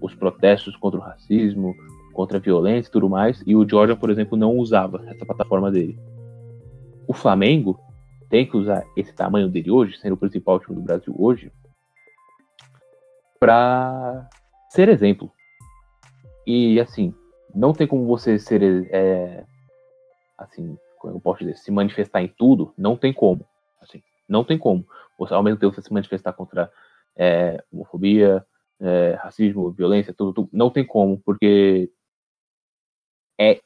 [0.01, 1.73] os protestos contra o racismo,
[2.13, 5.71] contra a violência e tudo mais, e o Jordan, por exemplo, não usava essa plataforma
[5.71, 5.97] dele.
[7.07, 7.79] O Flamengo
[8.29, 11.51] tem que usar esse tamanho dele hoje, sendo o principal time do Brasil hoje,
[13.39, 14.27] para
[14.69, 15.31] ser exemplo.
[16.45, 17.13] E assim,
[17.53, 18.61] não tem como você ser
[18.91, 19.45] é,
[20.37, 23.45] assim, como eu posso dizer, se manifestar em tudo, não tem como.
[23.81, 24.85] Assim, não tem como.
[25.17, 26.71] Você, ao mesmo tempo você se manifestar contra
[27.15, 28.45] é, homofobia,
[28.79, 31.89] é, racismo, violência, tudo, tudo, não tem como, porque
[33.39, 33.59] é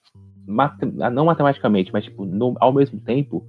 [0.47, 3.45] mate- não matematicamente, mas tipo, no- ao mesmo tempo,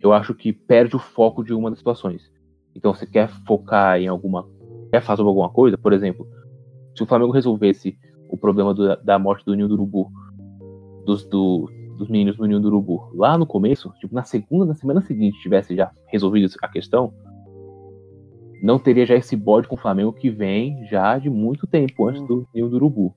[0.00, 2.30] eu acho que perde o foco de uma das situações.
[2.74, 4.48] Então, você quer focar em alguma,
[4.92, 6.28] quer fazer alguma coisa, por exemplo,
[6.94, 7.96] se o Flamengo resolvesse
[8.28, 10.12] o problema do, da morte do Ninho do Urubu,
[11.06, 11.66] dos, do,
[11.96, 13.10] dos meninos do Ninho do Urubu.
[13.14, 17.14] Lá no começo, tipo, na segunda, na semana seguinte, tivesse já resolvido a questão,
[18.62, 22.22] não teria já esse bode com o Flamengo que vem já de muito tempo antes
[22.26, 23.16] do Ninho do Urubu.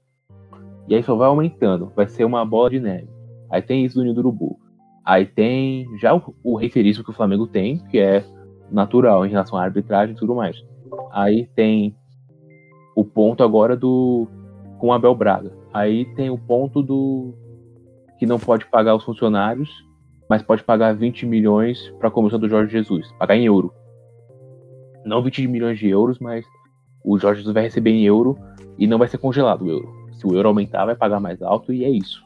[0.88, 3.10] E aí só vai aumentando, vai ser uma bola de neve.
[3.52, 4.58] Aí tem isso do Ninho do Urubu.
[5.04, 8.24] Aí tem já o, o referismo que o Flamengo tem, que é
[8.72, 10.64] natural em relação à arbitragem e tudo mais.
[11.12, 11.96] Aí tem
[12.96, 14.28] o ponto agora do
[14.80, 15.52] com Abel Braga.
[15.74, 17.34] Aí tem o ponto do
[18.18, 19.70] que não pode pagar os funcionários,
[20.30, 23.74] mas pode pagar 20 milhões para a comissão do Jorge Jesus, pagar em euro.
[25.06, 26.46] Não 20 milhões de euros, mas
[27.04, 28.38] o Jorge Jesus vai receber em euro
[28.78, 29.94] e não vai ser congelado o euro.
[30.14, 32.24] Se o euro aumentar, vai pagar mais alto e é isso.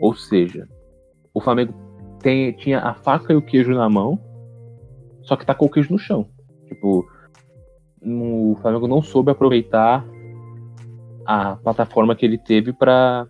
[0.00, 0.68] Ou seja,
[1.32, 1.72] o Flamengo
[2.20, 4.20] tem, tinha a faca e o queijo na mão,
[5.22, 6.28] só que tacou o queijo no chão.
[6.68, 7.06] Tipo,
[8.04, 10.04] o Flamengo não soube aproveitar
[11.24, 13.26] a plataforma que ele teve para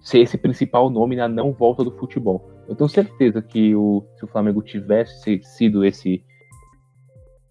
[0.00, 2.50] ser esse principal nome na não volta do futebol.
[2.68, 6.24] Eu tenho certeza que o, se o Flamengo tivesse sido esse,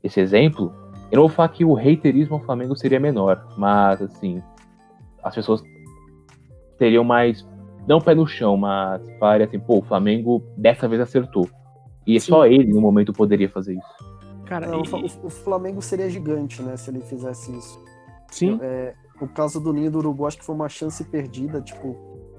[0.02, 0.74] esse exemplo,
[1.12, 4.42] eu não vou falar que o haterismo ao Flamengo seria menor, mas assim,
[5.22, 5.62] as pessoas
[6.78, 7.46] teriam mais,
[7.86, 11.48] não pé no chão, mas falaria assim, pô, o Flamengo dessa vez acertou.
[12.08, 12.32] E Sim.
[12.32, 14.09] só ele, no momento, poderia fazer isso.
[14.50, 15.06] Cara, não, e...
[15.24, 17.80] o, Flamengo seria gigante, né, se ele fizesse isso.
[18.32, 18.58] Sim.
[18.62, 21.96] É, o caso do Ninho do Urubu, acho que foi uma chance perdida, tipo,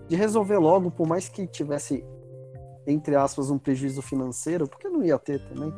[0.08, 2.04] de resolver logo, por mais que tivesse,
[2.84, 5.72] entre aspas, um prejuízo financeiro, porque não ia ter também.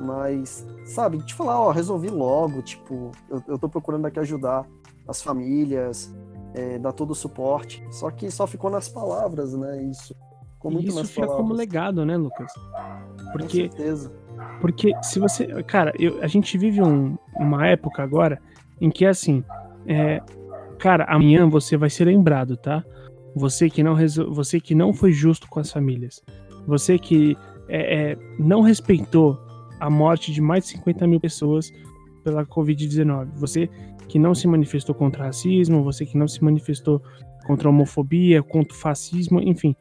[0.00, 4.66] Mas, sabe, de falar, ó, resolvi logo, tipo, eu, eu tô procurando aqui ajudar
[5.06, 6.12] as famílias,
[6.54, 7.86] é, dar todo o suporte.
[7.90, 9.80] Só que só ficou nas palavras, né?
[9.84, 10.12] Isso.
[10.54, 11.48] Ficou muito isso nas fica palavras.
[11.48, 12.52] como legado, né, Lucas?
[13.32, 14.21] Porque, Com certeza.
[14.60, 15.46] Porque se você.
[15.64, 18.40] Cara, eu, a gente vive um, uma época agora
[18.80, 19.44] em que, assim,
[19.86, 20.20] é,
[20.78, 22.84] cara, amanhã você vai ser lembrado, tá?
[23.34, 23.96] Você que não,
[24.30, 26.22] você que não foi justo com as famílias.
[26.66, 27.36] Você que
[27.68, 29.38] é, é, não respeitou
[29.80, 31.72] a morte de mais de 50 mil pessoas
[32.22, 33.30] pela Covid-19.
[33.36, 33.68] Você
[34.08, 37.02] que não se manifestou contra racismo, você que não se manifestou
[37.46, 39.74] contra a homofobia, contra o fascismo, enfim,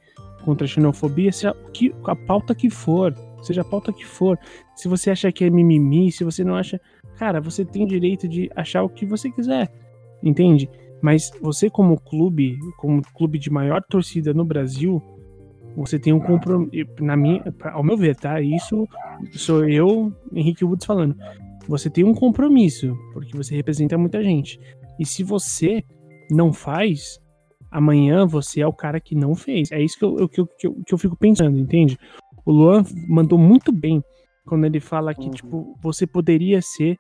[0.44, 4.38] contra a xenofobia, seja que, a pauta que for, seja a pauta que for.
[4.76, 6.80] Se você acha que é mimimi, se você não acha.
[7.18, 9.70] Cara, você tem direito de achar o que você quiser,
[10.24, 10.70] entende?
[11.02, 15.02] Mas você, como clube, como clube de maior torcida no Brasil,
[15.76, 16.86] você tem um compromisso.
[17.00, 18.40] Na minha, ao meu ver, tá?
[18.42, 18.88] Isso
[19.34, 21.16] sou eu, Henrique Woods, falando.
[21.68, 24.60] Você tem um compromisso, porque você representa muita gente.
[25.00, 25.84] E se você
[26.30, 27.20] não faz,
[27.72, 29.72] amanhã você é o cara que não fez.
[29.72, 31.98] É isso que eu, que eu, que eu, que eu fico pensando, entende?
[32.46, 34.04] O Luan mandou muito bem
[34.46, 35.32] quando ele fala que, uhum.
[35.32, 36.98] tipo, você poderia ser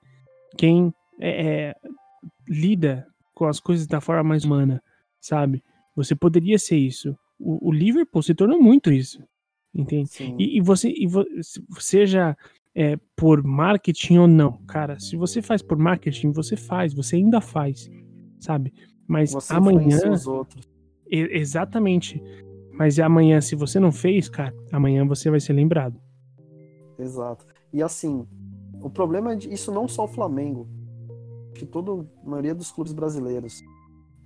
[0.57, 1.75] quem é, é,
[2.47, 4.81] lida com as coisas da forma mais humana,
[5.19, 5.63] sabe?
[5.95, 7.15] Você poderia ser isso.
[7.39, 9.23] O, o Liverpool se tornou muito isso,
[9.73, 10.09] entende?
[10.37, 11.25] E, e, você, e vo,
[11.79, 12.37] seja
[12.75, 17.41] é, por marketing ou não, cara, se você faz por marketing, você faz, você ainda
[17.41, 17.89] faz,
[18.39, 18.73] sabe?
[19.07, 20.11] Mas você amanhã.
[20.11, 20.69] Os outros.
[21.09, 22.21] exatamente.
[22.74, 25.99] Mas amanhã, se você não fez, cara, amanhã você vai ser lembrado.
[26.97, 27.45] Exato.
[27.74, 28.26] E assim,
[28.82, 30.67] o problema é de, isso não só o Flamengo
[31.53, 33.61] que toda a maioria dos clubes brasileiros.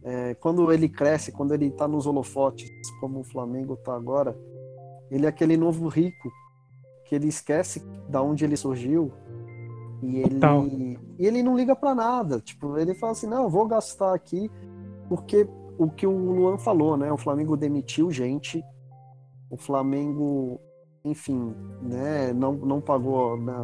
[0.03, 2.69] É, quando ele cresce, quando ele está nos holofotes,
[2.99, 4.37] como o Flamengo está agora,
[5.09, 6.31] ele é aquele novo rico
[7.05, 9.11] que ele esquece da onde ele surgiu
[10.01, 12.39] e ele e ele não liga para nada.
[12.39, 14.49] Tipo, ele fala assim: "Não, vou gastar aqui
[15.07, 17.11] porque o que o Luan falou, né?
[17.11, 18.63] O Flamengo demitiu gente,
[19.49, 20.59] o Flamengo,
[21.03, 23.61] enfim, né, não, não pagou, né,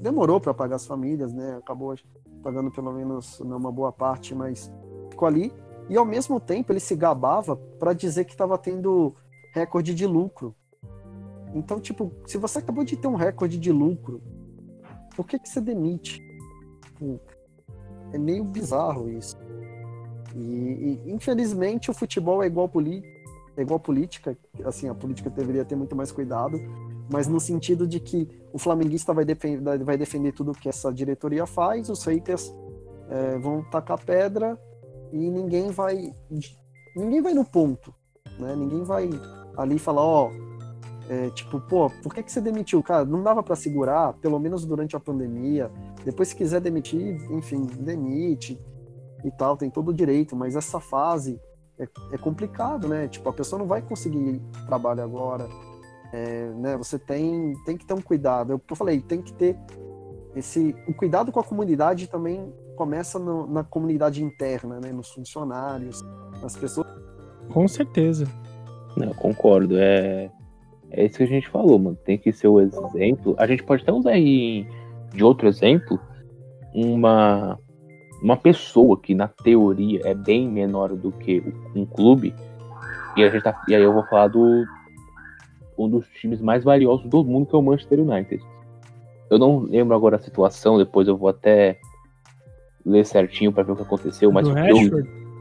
[0.00, 1.56] demorou para pagar as famílias, né?
[1.56, 1.94] Acabou
[2.42, 4.72] pagando pelo menos uma boa parte, mas
[5.10, 5.52] ficou ali.
[5.88, 9.14] E ao mesmo tempo ele se gabava para dizer que estava tendo
[9.52, 10.54] recorde de lucro.
[11.54, 14.22] Então, tipo, se você acabou de ter um recorde de lucro,
[15.16, 16.22] por que, que você demite?
[16.84, 17.20] Tipo,
[18.12, 19.36] é meio bizarro isso.
[20.34, 22.70] E, e, infelizmente o futebol é igual,
[23.56, 26.58] é igual política, assim, a política deveria ter muito mais cuidado,
[27.10, 31.46] mas no sentido de que o flamenguista vai, defender, vai defender tudo que essa diretoria
[31.46, 32.54] faz, os haters
[33.08, 34.58] é, vão tacar pedra
[35.12, 36.14] e ninguém vai
[36.96, 37.92] ninguém vai no ponto,
[38.38, 38.54] né?
[38.54, 39.08] Ninguém vai
[39.56, 40.30] ali falar, ó,
[41.08, 42.82] é, tipo, pô, por que, que você demitiu?
[42.82, 45.70] Cara, não dava para segurar, pelo menos durante a pandemia.
[46.04, 48.58] Depois, se quiser demitir, enfim, demite
[49.24, 51.40] e tal, tem todo o direito, mas essa fase
[51.78, 53.08] é, é complicado, né?
[53.08, 55.48] Tipo, a pessoa não vai conseguir trabalho agora,
[56.12, 58.52] é, né, você tem, tem que ter um cuidado.
[58.52, 59.56] É eu, eu falei, tem que ter
[60.34, 64.92] esse o cuidado com a comunidade também começa no, na comunidade interna, né?
[64.92, 66.02] Nos funcionários,
[66.42, 66.86] nas pessoas.
[67.52, 68.26] Com certeza.
[68.96, 69.76] Não, concordo.
[69.76, 70.30] É,
[70.90, 71.96] é isso que a gente falou, mano.
[72.04, 73.34] Tem que ser o exemplo.
[73.38, 74.66] A gente pode até usar aí
[75.12, 75.98] de outro exemplo
[76.72, 77.58] uma
[78.22, 81.42] uma pessoa que na teoria é bem menor do que
[81.74, 82.34] um clube.
[83.16, 84.64] E, a gente tá, e aí eu vou falar do
[85.76, 88.44] um dos times mais valiosos do mundo, que é o Manchester United.
[89.30, 91.78] Eu não lembro agora a situação, depois eu vou até
[92.84, 94.54] ler certinho para ver o que aconteceu, mas eu,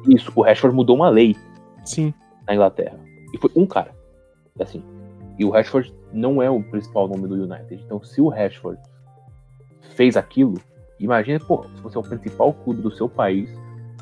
[0.08, 1.36] isso, o Rashford mudou uma lei
[1.84, 2.14] Sim.
[2.48, 2.98] na Inglaterra.
[3.34, 3.94] E foi um cara.
[4.60, 4.84] Assim.
[5.38, 7.82] E o Rashford não é o principal nome do United.
[7.86, 8.80] Então, se o Rashford
[9.96, 10.56] fez aquilo,
[11.00, 13.50] imagina, pô, se você é o principal clube do seu país,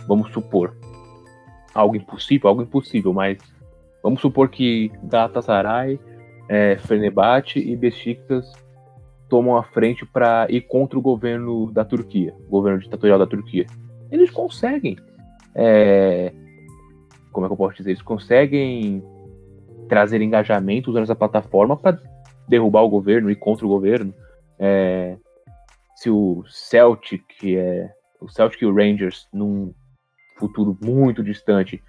[0.07, 0.75] vamos supor
[1.73, 3.37] algo impossível, algo impossível, mas
[4.01, 5.99] vamos supor que Galatasaray,
[6.49, 8.51] é, Fenerbahçe e Besiktas
[9.29, 13.65] tomam a frente para ir contra o governo da Turquia, o governo ditatorial da Turquia.
[14.09, 14.95] Eles conseguem,
[15.53, 16.31] é,
[17.31, 19.03] como é que eu posso dizer, eles conseguem
[19.87, 21.99] trazer engajamento usando essa plataforma para
[22.47, 24.13] derrubar o governo e contra o governo.
[24.57, 25.17] É,
[25.97, 27.91] se o Celtic, é,
[28.21, 29.73] o Celtic e o Rangers, num
[30.37, 31.81] futuro muito distante,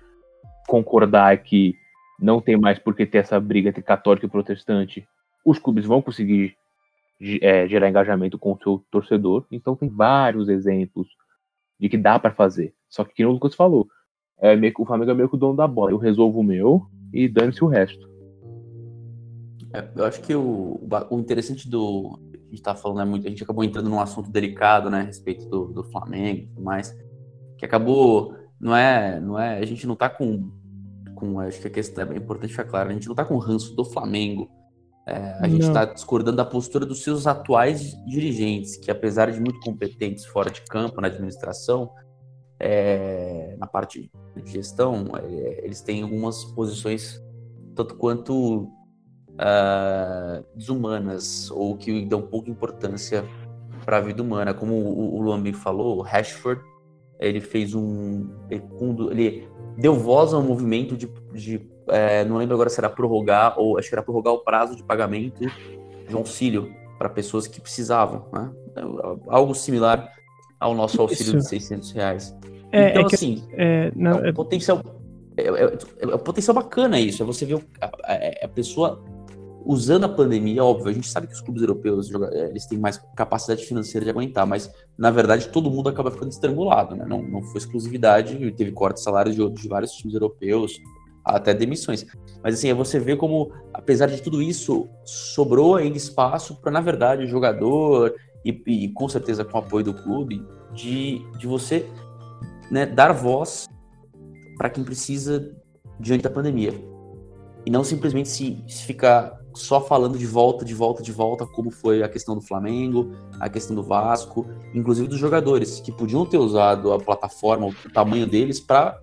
[0.67, 1.75] concordar que
[2.19, 5.07] não tem mais por que ter essa briga entre católico e protestante,
[5.45, 6.57] os clubes vão conseguir
[7.43, 9.45] é, gerar engajamento com o seu torcedor.
[9.53, 11.07] Então tem vários exemplos
[11.79, 12.73] de que dá para fazer.
[12.89, 13.89] Só que, como o Lucas falou,
[14.39, 15.91] é meio que- o Flamengo é meio que o dono da bola.
[15.91, 18.09] Eu resolvo o meu e dane-se o resto.
[19.75, 20.81] É, eu acho que o,
[21.11, 22.19] o interessante do.
[22.49, 25.05] A gente tá falando, né, muito, a gente acabou entrando num assunto delicado, né, a
[25.05, 26.97] respeito do, do Flamengo e tudo mais.
[27.59, 28.35] Que acabou.
[28.59, 29.21] Não é.
[29.21, 30.51] Não é a gente não tá com.
[31.15, 32.91] com acho que a questão é importante ficar claro.
[32.91, 34.51] A gente não tá com ranço do Flamengo.
[35.09, 35.73] É, a gente Não.
[35.73, 40.61] tá discordando da postura dos seus atuais dirigentes, que apesar de muito competentes fora de
[40.65, 41.91] campo, na administração,
[42.61, 47.23] é, na parte de gestão, é, eles têm algumas posições
[47.75, 48.71] tanto quanto
[49.39, 53.25] ah, desumanas ou que dão pouca importância
[53.85, 54.53] para a vida humana.
[54.53, 56.61] Como o, o Luan bem falou, o Rashford
[57.21, 62.69] ele fez um ele, deu voz a um movimento de, de, eh, não lembro agora
[62.71, 65.41] se era prorrogar ou acho que era prorrogar o prazo de pagamento
[66.07, 68.51] de um auxílio para pessoas que precisavam, né?
[69.29, 70.13] Algo similar
[70.61, 71.45] ao nosso auxílio Isso.
[71.45, 72.37] de 600 reais.
[72.73, 74.81] É, então é que assim, é, na- é um potencial.
[75.37, 77.23] É, é- é um potencial bacana isso.
[77.23, 79.03] É você ver a- a pessoa
[79.69, 82.97] usando a pandemia, óbvio, a gente sabe que os clubes europeus eh, eles têm mais
[83.15, 87.05] capacidade financeira de aguentar, mas na verdade todo mundo acaba ficando estrangulado, né?
[87.07, 90.73] Não, não foi exclusividade, teve corte de salários de, outros- de vários times europeus,
[91.23, 92.07] até demissões.
[92.43, 96.81] Mas assim, é você ver como, apesar de tudo isso, sobrou ainda espaço para, na
[96.81, 100.43] verdade, o jogador e, e com certeza com o apoio do clube,
[100.73, 101.87] de, de você
[102.71, 103.69] né, dar voz
[104.57, 105.55] para quem precisa
[106.01, 106.73] diante da pandemia.
[107.67, 111.71] E não simplesmente se, se ficar só falando de volta, de volta, de volta, como
[111.71, 116.39] foi a questão do Flamengo, a questão do Vasco, inclusive dos jogadores, que podiam ter
[116.39, 119.01] usado a plataforma, o tamanho deles, para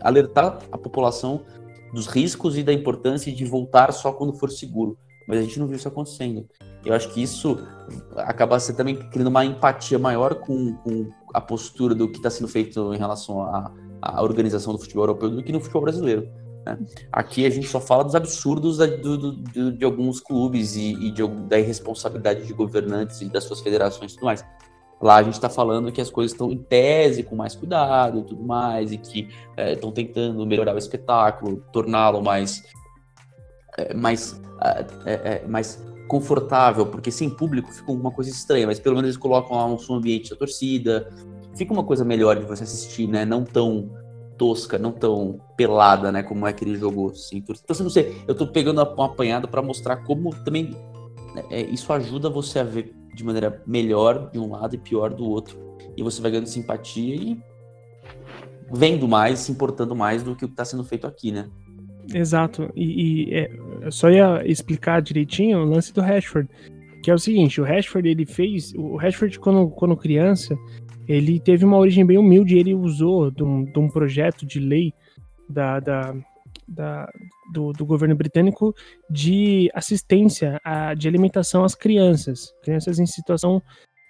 [0.00, 1.42] alertar a população
[1.92, 4.98] dos riscos e da importância de voltar só quando for seguro.
[5.26, 6.46] Mas a gente não viu isso acontecendo.
[6.84, 7.58] Eu acho que isso
[8.16, 12.46] acaba se também criando uma empatia maior com, com a postura do que está sendo
[12.46, 16.28] feito em relação à, à organização do futebol europeu do que no futebol brasileiro.
[16.66, 16.78] Né?
[17.12, 21.10] Aqui a gente só fala dos absurdos da- do- do- de alguns clubes e, e
[21.12, 24.44] de da irresponsabilidade de governantes e das suas federações e tudo mais.
[25.00, 28.22] Lá a gente está falando que as coisas estão em tese, com mais cuidado e
[28.24, 32.62] tudo mais, e que estão tentando melhorar o espetáculo, torná-lo mais,
[33.76, 38.80] é, mais, ah, é, é, mais confortável, porque sem público fica uma coisa estranha, mas
[38.80, 41.10] pelo menos eles colocam lá um som ambiente da torcida,
[41.54, 43.24] fica uma coisa melhor de você assistir, né?
[43.26, 43.90] Não tão
[44.36, 46.22] tosca, não tão pelada, né?
[46.22, 47.52] Como é que ele jogou torcida.
[47.52, 50.70] Então, assim, não sei, eu tô pegando um apanhado para mostrar como também
[51.34, 55.12] né, é, isso ajuda você a ver de maneira melhor de um lado e pior
[55.12, 55.58] do outro.
[55.96, 57.38] E você vai ganhando simpatia e
[58.72, 61.48] vendo mais, se importando mais do que o que está sendo feito aqui, né?
[62.14, 62.70] Exato.
[62.74, 63.50] E, e, é,
[63.82, 66.48] eu só ia explicar direitinho o lance do Rashford.
[67.02, 68.72] Que é o seguinte, o Rashford, ele fez.
[68.74, 70.56] O Rashford, quando, quando criança,
[71.08, 72.56] ele teve uma origem bem humilde.
[72.58, 74.92] Ele usou de um, de um projeto de lei
[75.48, 76.14] da, da,
[76.66, 77.10] da-
[77.52, 78.74] do, do governo britânico
[79.08, 82.52] de assistência a, de alimentação às crianças.
[82.62, 83.62] Crianças em situação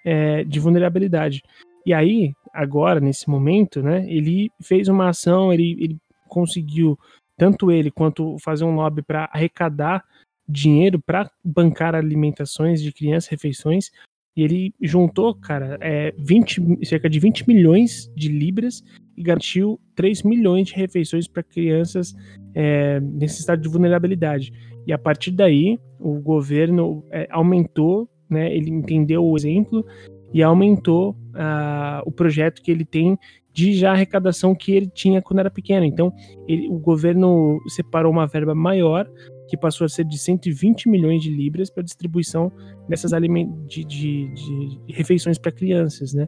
[0.05, 1.41] é, de vulnerabilidade.
[1.85, 6.97] E aí, agora, nesse momento, né, ele fez uma ação, ele, ele conseguiu
[7.37, 10.03] tanto ele quanto fazer um lobby para arrecadar
[10.49, 13.91] dinheiro para bancar alimentações de crianças, refeições,
[14.37, 18.83] E ele juntou, cara, é, 20, cerca de 20 milhões de libras
[19.17, 22.13] e garantiu 3 milhões de refeições para crianças
[22.53, 24.53] é, nesse estado de vulnerabilidade.
[24.85, 29.83] E a partir daí, o governo é, aumentou, né, ele entendeu o exemplo
[30.31, 33.17] e aumentou uh, o projeto que ele tem
[33.53, 35.83] de já arrecadação que ele tinha quando era pequeno.
[35.83, 36.13] Então,
[36.47, 39.09] ele, o governo separou uma verba maior,
[39.47, 42.51] que passou a ser de 120 milhões de libras para distribuição
[42.87, 46.27] dessas de, de, de refeições para crianças, né?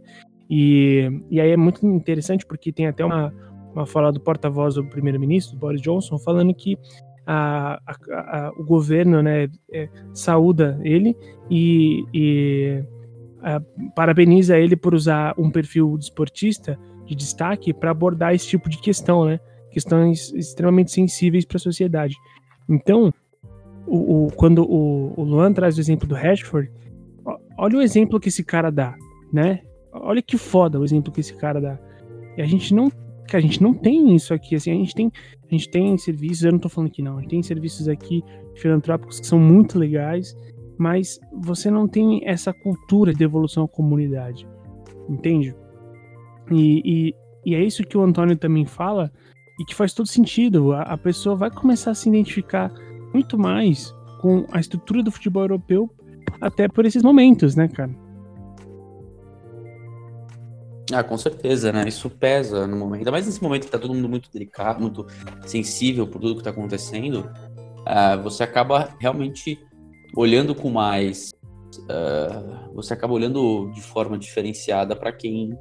[0.50, 3.34] E, e aí é muito interessante porque tem até uma,
[3.74, 6.78] uma fala do porta-voz do primeiro-ministro, Boris Johnson, falando que
[7.26, 11.16] a, a, a, o governo né, é, saúda ele
[11.50, 12.84] e, e
[13.96, 19.26] parabeniza ele por usar um perfil desportista de destaque para abordar esse tipo de questão,
[19.26, 19.40] né?
[19.72, 22.16] Questões extremamente sensíveis para a sociedade.
[22.70, 23.12] Então,
[23.88, 26.72] o, o, quando o, o Luan traz o exemplo do Rashford,
[27.58, 28.96] olha o exemplo que esse cara dá,
[29.34, 29.62] né?
[29.92, 31.80] Olha que foda o exemplo que esse cara dá.
[32.38, 32.92] E a gente não,
[33.28, 35.12] que a gente não tem isso aqui, assim, a gente tem,
[35.44, 38.24] a gente tem serviços, eu não tô falando que não, a gente tem serviços aqui
[38.56, 40.36] filantrópicos que são muito legais,
[40.78, 44.48] mas você não tem essa cultura de devolução à comunidade,
[45.10, 45.56] entende?
[46.52, 47.16] E, e,
[47.46, 49.12] e, é isso que o Antônio também fala
[49.60, 50.72] e que faz todo sentido.
[50.72, 52.72] A, a pessoa vai começar a se identificar
[53.14, 55.89] muito mais com a estrutura do futebol europeu
[56.39, 57.91] até por esses momentos, né, cara?
[60.91, 61.88] Ah, com certeza, né?
[61.88, 62.99] Isso pesa no momento.
[62.99, 65.05] Ainda mais nesse momento que tá todo mundo muito delicado, muito
[65.45, 67.30] sensível por tudo que tá acontecendo.
[67.82, 69.60] Uh, você acaba realmente
[70.16, 71.32] olhando com mais.
[71.82, 75.55] Uh, você acaba olhando de forma diferenciada para quem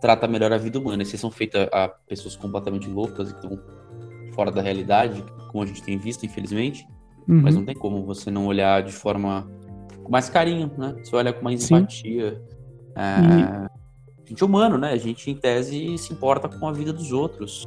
[0.00, 1.02] trata melhor a vida humana.
[1.02, 3.58] Exceção feita a pessoas completamente loucas, então
[4.34, 6.86] fora da realidade, como a gente tem visto, infelizmente.
[7.28, 7.42] Uhum.
[7.42, 9.48] Mas não tem como você não olhar de forma
[10.02, 10.94] com mais carinho, né?
[11.02, 11.76] Você olha com mais Sim.
[11.76, 12.40] empatia.
[12.94, 13.00] É...
[13.02, 13.68] A
[14.28, 14.92] gente é humano, né?
[14.92, 17.64] A gente, em tese, se importa com a vida dos outros.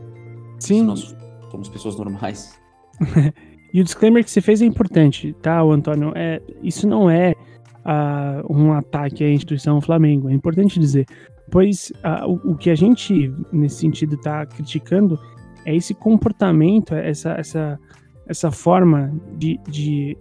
[0.59, 0.83] Sim.
[0.83, 1.15] Nós
[1.49, 2.59] somos pessoas normais.
[3.73, 6.13] e o disclaimer que você fez é importante, tá, Antônio?
[6.15, 7.33] É, isso não é
[7.85, 10.29] uh, um ataque à instituição Flamengo.
[10.29, 11.05] É importante dizer
[11.51, 11.91] pois
[12.25, 15.19] o, o, que a gente, nesse sentido, está criticando
[15.65, 17.79] é esse comportamento, essa, essa,
[18.25, 20.17] essa forma de, de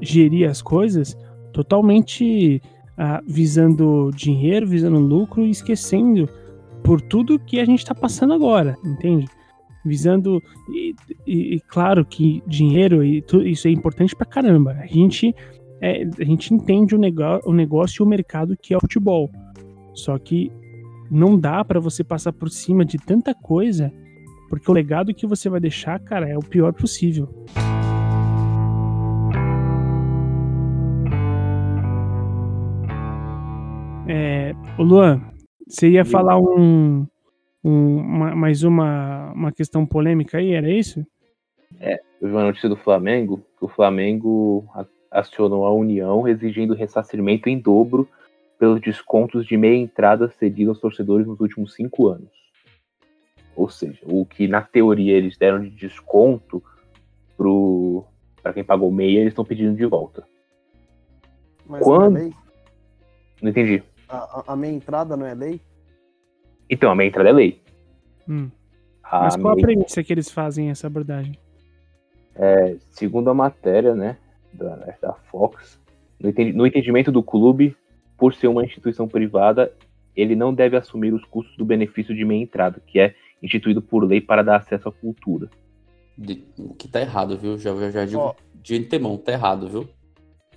[0.00, 1.16] gerir as coisas
[1.52, 2.62] totalmente
[3.26, 6.28] visando dinheiro, visando lucro e esquecendo
[6.82, 9.26] por tudo que a gente está passando agora, entende?
[9.84, 10.94] Visando, e,
[11.26, 14.72] e, e, claro que dinheiro, e tu, isso é importante pra caramba.
[14.80, 15.34] A gente,
[15.80, 17.00] é, a gente entende o,
[17.46, 19.30] o negócio e o mercado que é o futebol.
[19.94, 20.50] Só que
[21.10, 23.92] não dá para você passar por cima de tanta coisa,
[24.48, 27.28] porque o legado que você vai deixar, cara, é o pior possível.
[34.06, 35.22] É, o Luan,
[35.66, 37.06] você ia falar um,
[37.64, 41.04] um uma, mais uma, uma questão polêmica aí, era isso?
[41.80, 44.66] É, eu vi uma notícia do Flamengo, que o Flamengo
[45.10, 48.08] acionou a União exigindo ressarcimento em dobro
[48.64, 52.30] pelos descontos de meia entrada cedidos aos torcedores nos últimos cinco anos.
[53.54, 56.62] Ou seja, o que na teoria eles deram de desconto
[58.42, 60.26] para quem pagou meia, eles estão pedindo de volta.
[61.66, 62.12] Mas Quando...
[62.12, 62.32] não é lei?
[63.42, 63.82] Não entendi.
[64.08, 65.60] A, a, meia entrada não é lei?
[66.70, 67.62] Então, a meia entrada é lei.
[68.26, 68.50] Hum.
[69.02, 69.64] Mas qual meia...
[69.64, 71.38] a premissa que eles fazem essa abordagem?
[72.34, 74.16] É, segundo a matéria, né,
[74.54, 75.78] da, da Fox,
[76.18, 77.76] no entendimento do clube,
[78.24, 79.70] por ser uma instituição privada,
[80.16, 84.02] ele não deve assumir os custos do benefício de meia entrada, que é instituído por
[84.02, 85.50] lei para dar acesso à cultura.
[86.16, 87.58] De, o que tá errado, viu?
[87.58, 88.34] Já, já, já digo oh.
[88.62, 89.86] de antemão, tá errado, viu?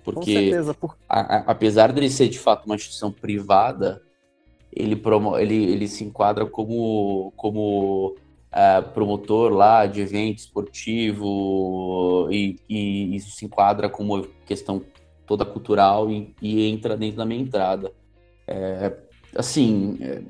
[0.01, 0.95] Porque, certeza, por...
[1.09, 4.01] a, a, apesar dele ser de fato uma instituição privada,
[4.71, 8.15] ele, promo, ele, ele se enquadra como, como
[8.53, 14.81] uh, promotor lá de evento esportivo e, e isso se enquadra como questão
[15.27, 17.91] toda cultural e, e entra dentro da minha entrada.
[18.47, 18.95] É,
[19.35, 20.23] assim, é,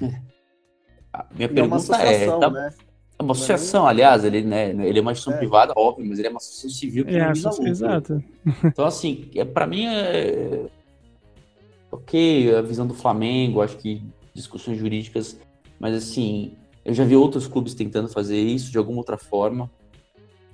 [1.12, 2.72] a minha e pergunta é, é tá, né?
[3.18, 5.38] é uma associação, aliás, ele, né, ele é uma instituição é.
[5.38, 8.22] privada, óbvio, mas ele é uma associação civil que é, associa, Exato.
[8.64, 10.66] Então, assim, é, para mim é
[11.90, 14.02] ok a visão do Flamengo, acho que
[14.32, 15.38] discussões jurídicas,
[15.78, 19.70] mas assim, eu já vi outros clubes tentando fazer isso de alguma outra forma,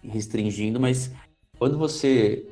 [0.02, 1.12] restringindo, mas
[1.58, 2.46] quando você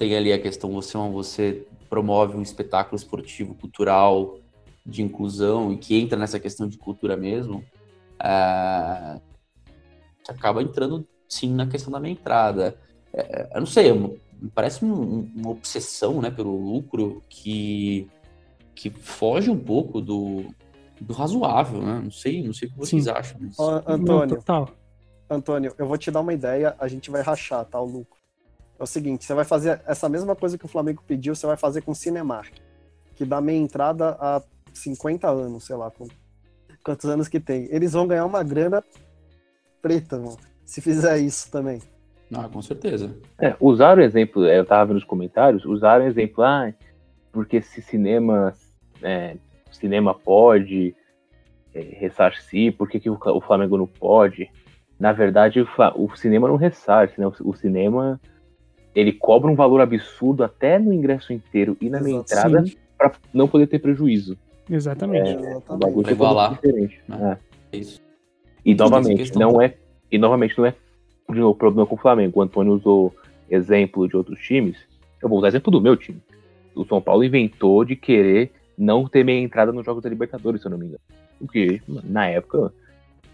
[0.00, 4.38] tem ali a questão, você, você promove um espetáculo esportivo, cultural,
[4.84, 7.62] de inclusão, e que entra nessa questão de cultura mesmo,
[8.18, 9.20] é,
[10.26, 12.78] acaba entrando, sim, na questão da minha entrada.
[13.12, 14.18] É, eu não sei, me
[14.54, 18.08] parece um, uma obsessão né, pelo lucro que
[18.74, 20.46] que foge um pouco do,
[20.98, 22.00] do razoável, né?
[22.02, 23.10] Não sei, não sei o que vocês Sim.
[23.10, 23.38] acham.
[23.38, 23.58] Mas...
[23.58, 24.70] Não, Antônio, total.
[25.28, 28.19] Antônio, eu vou te dar uma ideia, a gente vai rachar, tá, o lucro.
[28.80, 31.58] É o seguinte, você vai fazer essa mesma coisa que o Flamengo pediu, você vai
[31.58, 32.50] fazer com o Cinemark,
[33.14, 35.92] que dá meia entrada há 50 anos, sei lá,
[36.82, 37.68] quantos anos que tem.
[37.70, 38.82] Eles vão ganhar uma grana
[39.82, 41.82] preta, mano, se fizer isso também.
[42.32, 43.14] Ah, com certeza.
[43.38, 46.72] É, usaram o exemplo, é, eu tava vendo nos comentários, usaram o exemplo, ah,
[47.30, 48.54] porque se cinema,
[49.02, 49.36] é,
[49.70, 50.96] cinema pode
[51.74, 54.50] é, ressarcir, por que, que o, Flamengo não pode?
[54.98, 57.26] Na verdade, o, o cinema não ressarce, né?
[57.26, 58.18] O, o cinema,
[58.94, 62.48] ele cobra um valor absurdo até no ingresso inteiro e na minha Exato.
[62.48, 64.36] entrada Sim, para não poder ter prejuízo.
[64.68, 65.30] exatamente.
[65.30, 66.08] É, O Exatamente.
[66.08, 67.00] é igualar, diferente.
[67.08, 67.38] né?
[67.72, 67.76] É.
[67.76, 68.00] Isso.
[68.64, 69.74] E Tudo novamente, não é.
[70.10, 70.74] E novamente não é
[71.30, 72.40] de novo problema com o Flamengo.
[72.40, 73.14] O Antônio usou
[73.48, 74.76] exemplo de outros times.
[75.22, 76.20] Eu vou usar exemplo do meu time.
[76.74, 80.66] O São Paulo inventou de querer não ter meia entrada nos jogos da Libertadores, se
[80.66, 81.00] eu não me engano.
[81.38, 82.72] Porque, na época,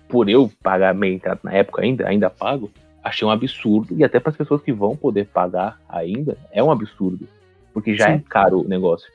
[0.09, 2.71] por eu pagar meia entrada na época ainda, ainda pago,
[3.07, 3.95] achei um absurdo.
[3.97, 7.27] E até para as pessoas que vão poder pagar ainda, é um absurdo.
[7.73, 8.25] Porque já é Sim.
[8.29, 9.11] caro o negócio.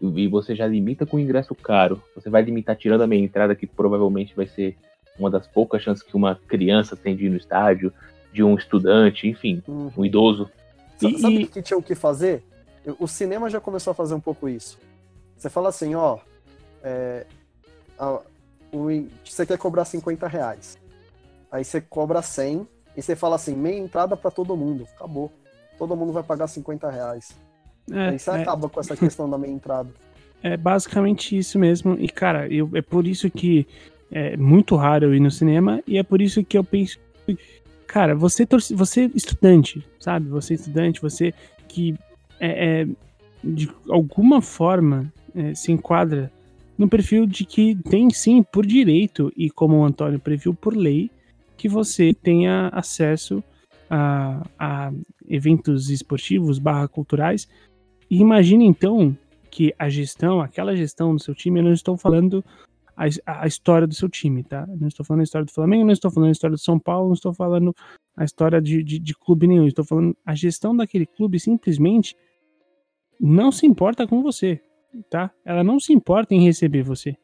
[0.00, 2.02] E você já limita com o ingresso caro.
[2.14, 4.76] Você vai limitar tirando a meia entrada, que provavelmente vai ser
[5.18, 7.92] uma das poucas chances que uma criança tem de ir no estádio,
[8.32, 9.90] de um estudante, enfim, Hum.
[9.96, 10.50] um idoso.
[10.98, 12.42] Sabe, E- sabe o que tinha o que fazer?
[12.98, 14.78] O cinema já começou a fazer um pouco isso.
[15.36, 16.18] Você fala assim, ó,
[16.82, 17.24] é,
[17.98, 18.20] a-
[18.72, 18.88] o
[19.24, 20.76] você quer cobrar 50 reais.
[21.50, 22.66] Aí você cobra 100
[22.96, 24.86] e você fala assim, meia entrada pra todo mundo.
[24.96, 25.30] Acabou.
[25.78, 27.36] Todo mundo vai pagar 50 reais.
[27.90, 29.90] Aí você É, é, acaba com essa questão da meia entrada.
[30.42, 31.96] é basicamente isso mesmo.
[31.98, 33.66] E, cara, eu, é por isso que
[34.10, 36.98] é muito raro eu ir no cinema e é por isso que eu penso.
[37.86, 40.28] Cara, você, torce, você estudante, sabe?
[40.28, 41.32] Você estudante, você
[41.68, 41.94] que
[42.40, 42.88] é, é,
[43.42, 46.30] de alguma forma é, se enquadra
[46.76, 51.10] no perfil de que tem sim por direito e como o Antônio previu por lei
[51.62, 53.40] que você tenha acesso
[53.88, 54.92] a, a
[55.28, 57.48] eventos esportivos barra culturais
[58.10, 59.16] e imagine então
[59.48, 62.44] que a gestão, aquela gestão do seu time, eu não estou falando
[62.96, 63.04] a,
[63.44, 64.66] a história do seu time, tá?
[64.66, 67.06] Não estou falando a história do Flamengo, não estou falando a história do São Paulo,
[67.06, 67.72] não estou falando
[68.16, 72.16] a história de, de, de clube nenhum, estou falando a gestão daquele clube simplesmente
[73.20, 74.60] não se importa com você,
[75.08, 75.30] tá?
[75.44, 77.16] Ela não se importa em receber você.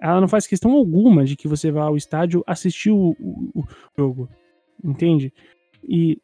[0.00, 3.64] Ela não faz questão alguma de que você vá ao estádio assistir o, o, o
[3.96, 4.28] jogo,
[4.82, 5.32] entende?
[5.86, 6.18] E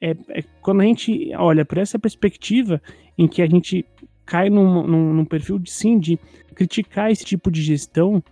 [0.00, 2.82] é, é quando a gente olha por essa perspectiva
[3.16, 3.86] em que a gente
[4.26, 6.18] cai num, num, num perfil de sim de
[6.54, 8.22] criticar esse tipo de gestão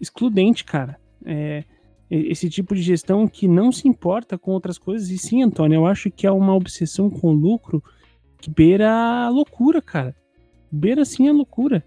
[0.00, 0.98] excludente, cara.
[1.24, 1.64] É,
[2.10, 5.08] esse tipo de gestão que não se importa com outras coisas.
[5.10, 7.82] E sim, Antônio, eu acho que é uma obsessão com lucro
[8.38, 10.14] que beira a loucura, cara.
[10.70, 11.84] Beira sim a loucura.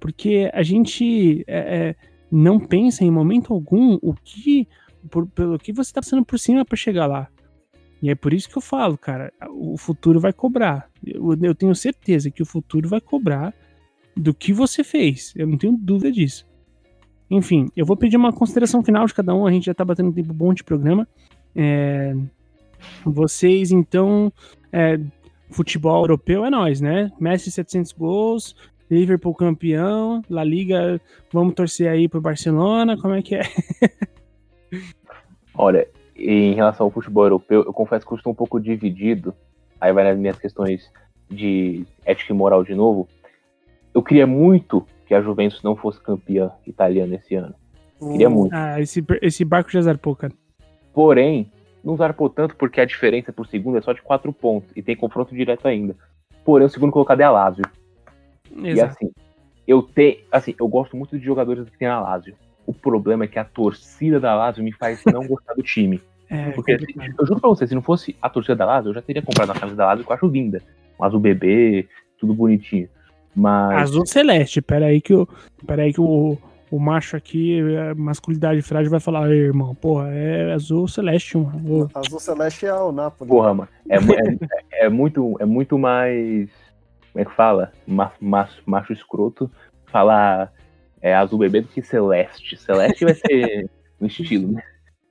[0.00, 1.96] Porque a gente é, é,
[2.32, 4.66] não pensa em momento algum o que,
[5.10, 7.28] por, pelo que você tá passando por cima para chegar lá.
[8.02, 10.88] E é por isso que eu falo, cara, o futuro vai cobrar.
[11.04, 13.54] Eu, eu, tenho certeza que o futuro vai cobrar
[14.16, 15.34] do que você fez.
[15.36, 16.48] Eu não tenho dúvida disso.
[17.30, 19.46] Enfim, eu vou pedir uma consideração final de cada um.
[19.46, 21.06] A gente já tá batendo tempo bom de programa.
[21.54, 22.16] É,
[23.04, 24.32] vocês, então,
[24.72, 24.98] é,
[25.50, 27.12] futebol europeu é nós, né?
[27.20, 28.56] Messi 700 gols,
[28.90, 31.00] Liverpool campeão, La Liga,
[31.32, 33.42] vamos torcer aí pro Barcelona, como é que é?
[35.54, 35.86] Olha,
[36.16, 39.34] em relação ao futebol europeu, eu confesso que eu estou um pouco dividido.
[39.80, 40.90] Aí vai nas minhas questões
[41.30, 43.08] de ética e moral de novo.
[43.94, 47.54] Eu queria muito que a Juventus não fosse campeã italiana esse ano.
[47.98, 48.52] Queria muito.
[48.54, 50.32] Ah, esse, esse barco já zarpou, cara.
[50.92, 51.50] Porém,
[51.82, 54.96] não zarpou tanto porque a diferença por segundo é só de 4 pontos e tem
[54.96, 55.96] confronto direto ainda.
[56.44, 57.64] Porém, o segundo colocado é a Lazio.
[58.52, 58.66] Exato.
[58.66, 59.12] E assim,
[59.66, 62.34] eu tenho, assim, eu gosto muito de jogadores que tem a Lazio.
[62.66, 66.00] O problema é que a torcida da Lazio me faz não gostar do time.
[66.32, 66.86] É, Porque assim,
[67.18, 69.48] eu juro pra você, se não fosse a torcida da Lazio, eu já teria comprado
[69.48, 70.62] uma camisa da Lazio que eu acho linda.
[70.96, 71.88] Um azul bebê,
[72.20, 72.88] tudo bonitinho.
[73.34, 75.28] Mas Azul celeste, peraí que, o,
[75.66, 76.38] peraí que o,
[76.70, 81.90] o macho aqui, a masculinidade frágil, vai falar, "Ei, irmão, porra, é azul celeste, mano.
[81.94, 83.28] Azul Celeste é o Napoli.
[83.28, 86.48] porra, mano, é, é, é muito, é muito mais.
[87.12, 87.72] Como é que fala?
[87.86, 89.50] Ma, macho, macho escroto
[89.86, 90.52] falar
[91.02, 92.56] é, azul bebê do que celeste.
[92.56, 93.68] Celeste vai ser
[94.00, 94.62] no estilo, né?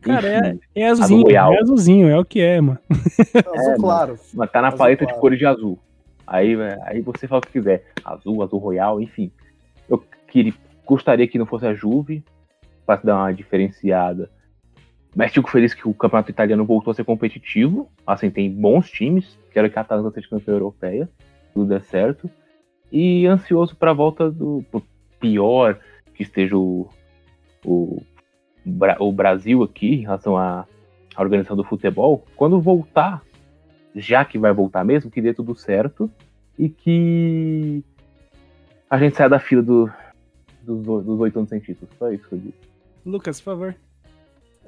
[0.02, 1.54] Cara, é, Enfim, é azulzinho, royal.
[1.54, 2.80] é azulzinho, é o que é, mano.
[2.90, 4.20] Azul É, claro.
[4.34, 5.16] mas tá na Azul paleta claro.
[5.16, 5.80] de cores de azul.
[6.26, 7.86] Aí, é, aí você fala o que quiser.
[8.06, 9.32] Azul, azul royal, enfim.
[9.90, 10.54] Eu queria,
[10.86, 12.24] gostaria que não fosse a Juve,
[12.86, 14.32] para dar uma diferenciada.
[15.16, 17.92] Mas fico feliz que o campeonato italiano voltou a ser competitivo.
[18.06, 19.38] Assim, tem bons times.
[19.52, 21.10] Quero que a Atalanta seja campeã europeia.
[21.60, 22.30] Tudo dê certo.
[22.90, 24.82] E ansioso para a volta do por
[25.20, 25.78] pior
[26.14, 26.88] que esteja o,
[27.66, 28.02] o,
[29.00, 30.66] o Brasil aqui em relação à,
[31.14, 33.22] à organização do futebol, quando voltar,
[33.94, 36.10] já que vai voltar mesmo, que dê tudo certo
[36.58, 37.84] e que
[38.90, 39.92] a gente saia da fila do,
[40.64, 41.92] dos, oito anos sem título.
[42.00, 42.60] Só isso que eu disse.
[43.06, 43.76] Lucas, por favor.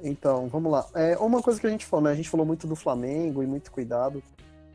[0.02, 0.86] Então, vamos lá.
[0.94, 2.10] É, uma coisa que a gente falou, né?
[2.10, 4.22] A gente falou muito do Flamengo e muito cuidado.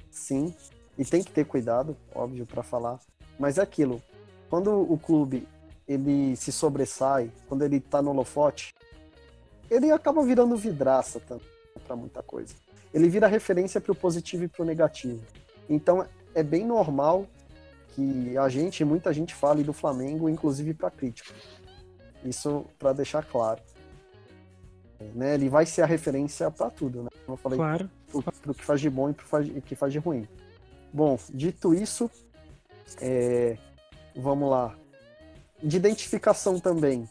[0.10, 0.54] Sim.
[0.98, 3.00] E tem que ter cuidado, óbvio, para falar.
[3.40, 4.02] Mas é aquilo.
[4.50, 5.48] Quando o clube
[5.88, 8.74] ele se sobressai, quando ele tá no holofote,
[9.70, 11.22] ele acaba virando vidraça
[11.86, 12.56] para muita coisa.
[12.94, 15.22] Ele vira referência para o positivo e para o negativo.
[15.70, 17.28] Então é bem normal
[17.90, 21.34] que a gente, muita gente fale do Flamengo, inclusive para crítica.
[22.24, 23.62] Isso para deixar claro.
[25.00, 25.34] É, né?
[25.36, 27.10] Ele vai ser a referência para tudo, né?
[27.26, 27.90] Como eu falei, Claro.
[28.10, 30.28] pro, pro que faz de bom e pro faz- que faz de ruim.
[30.92, 32.10] Bom, dito isso,
[33.02, 33.58] é,
[34.16, 34.76] vamos lá.
[35.62, 37.08] De identificação também,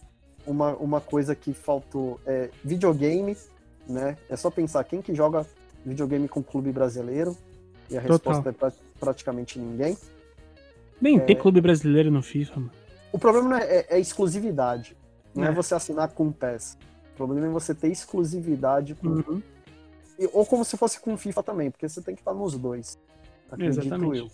[0.46, 3.36] uma, uma coisa que faltou é videogame,
[3.88, 4.16] né?
[4.28, 5.46] É só pensar quem que joga
[5.84, 7.36] videogame com clube brasileiro.
[7.88, 8.32] E a Total.
[8.34, 9.96] resposta é pra- praticamente ninguém.
[11.00, 11.20] Nem É.
[11.20, 12.72] tem clube brasileiro no FIFA, mano.
[13.12, 14.96] O problema não é, é- é exclusividade.
[15.34, 15.48] Não é.
[15.48, 15.52] É.
[15.52, 16.76] você assinar com o PES.
[17.12, 19.42] O problema é você ter exclusividade com Uhum.
[20.32, 22.98] Ou como se fosse com o FIFA também, porque você tem que estar nos dois.
[23.50, 24.18] Acredito Exatamente.
[24.18, 24.28] eu.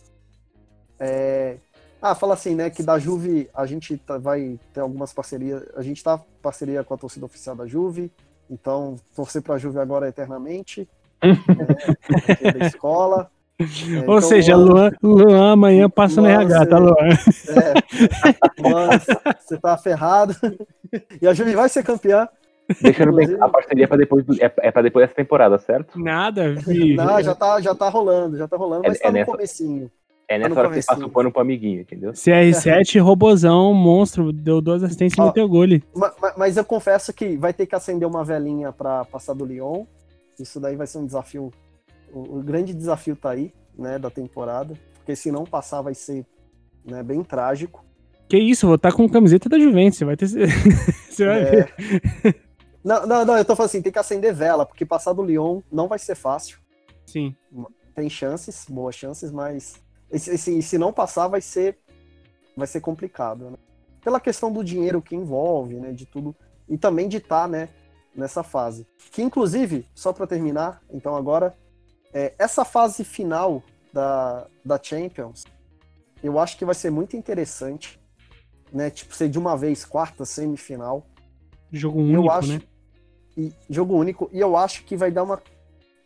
[0.99, 1.57] É,
[2.01, 5.63] Ah, fala assim, né, que da Juve a gente tá- vai ter algumas parcerias.
[5.77, 8.11] A gente tá em parceria com a torcida oficial da Juve,
[8.51, 10.89] então torcer pra Juve agora eternamente.
[12.43, 13.31] é, da escola.
[13.61, 13.65] É,
[13.99, 16.95] Ou então, seja, Luan, Luan, amanhã passa no Luan, RH, tá, Luan?
[16.99, 18.89] é, Luan,
[19.39, 20.35] você tá ferrado.
[21.21, 22.29] E a Juve vai ser campeã.
[22.81, 25.99] Deixando bem, a parceria é pra depois, é, é pra depois dessa temporada, certo?
[25.99, 26.95] Nada, vi.
[26.95, 29.31] Não, já tá, já tá rolando, já tá rolando, É- mas é tá no nessa-
[29.31, 29.91] comecinho.
[30.29, 31.09] É Tá nessa no hora que você passa comecinho.
[31.09, 32.13] o pano pro amiguinho, entendeu?
[32.13, 35.27] CR7, robozão, monstro, deu duas assistências e Ó.
[35.27, 35.63] meteu gol.
[35.63, 35.83] ali.
[35.95, 39.45] Ma- ma- Mas eu confesso que vai ter que acender uma velhinha para passar do
[39.45, 39.85] Lyon.
[40.41, 41.51] Isso daí vai ser um desafio.
[42.13, 44.75] O, o grande desafio tá aí, né, da temporada.
[44.97, 46.25] Porque se não passar, vai ser
[46.87, 47.85] né, bem trágico.
[48.29, 50.27] Que isso, vou estar com camiseta da Juventus, você vai ter.
[51.11, 51.75] você vai ver.
[52.85, 55.61] Não, não, não, eu tô falando assim, tem que acender vela, porque passar do Lyon
[55.71, 56.59] não vai ser fácil.
[57.07, 57.35] Sim.
[57.95, 59.81] Tem chances, boas chances, mas
[60.11, 61.79] e se, se- não passar, vai ser,
[62.57, 63.51] vai ser complicado.
[63.51, 63.57] Né?
[64.03, 66.35] Pela questão do dinheiro que envolve, né, de tudo,
[66.69, 67.69] e também de estar, né,
[68.15, 68.87] nessa fase.
[69.13, 71.57] Que inclusive, só para terminar, então agora,
[72.13, 73.63] é, essa fase final
[73.93, 75.45] da, da Champions,
[76.23, 78.01] eu acho que vai ser muito interessante,
[78.73, 81.07] né, tipo ser de uma vez quarta semifinal
[81.73, 82.63] Jogo único, acho- né?
[83.37, 85.41] E jogo único, e eu acho que vai dar uma.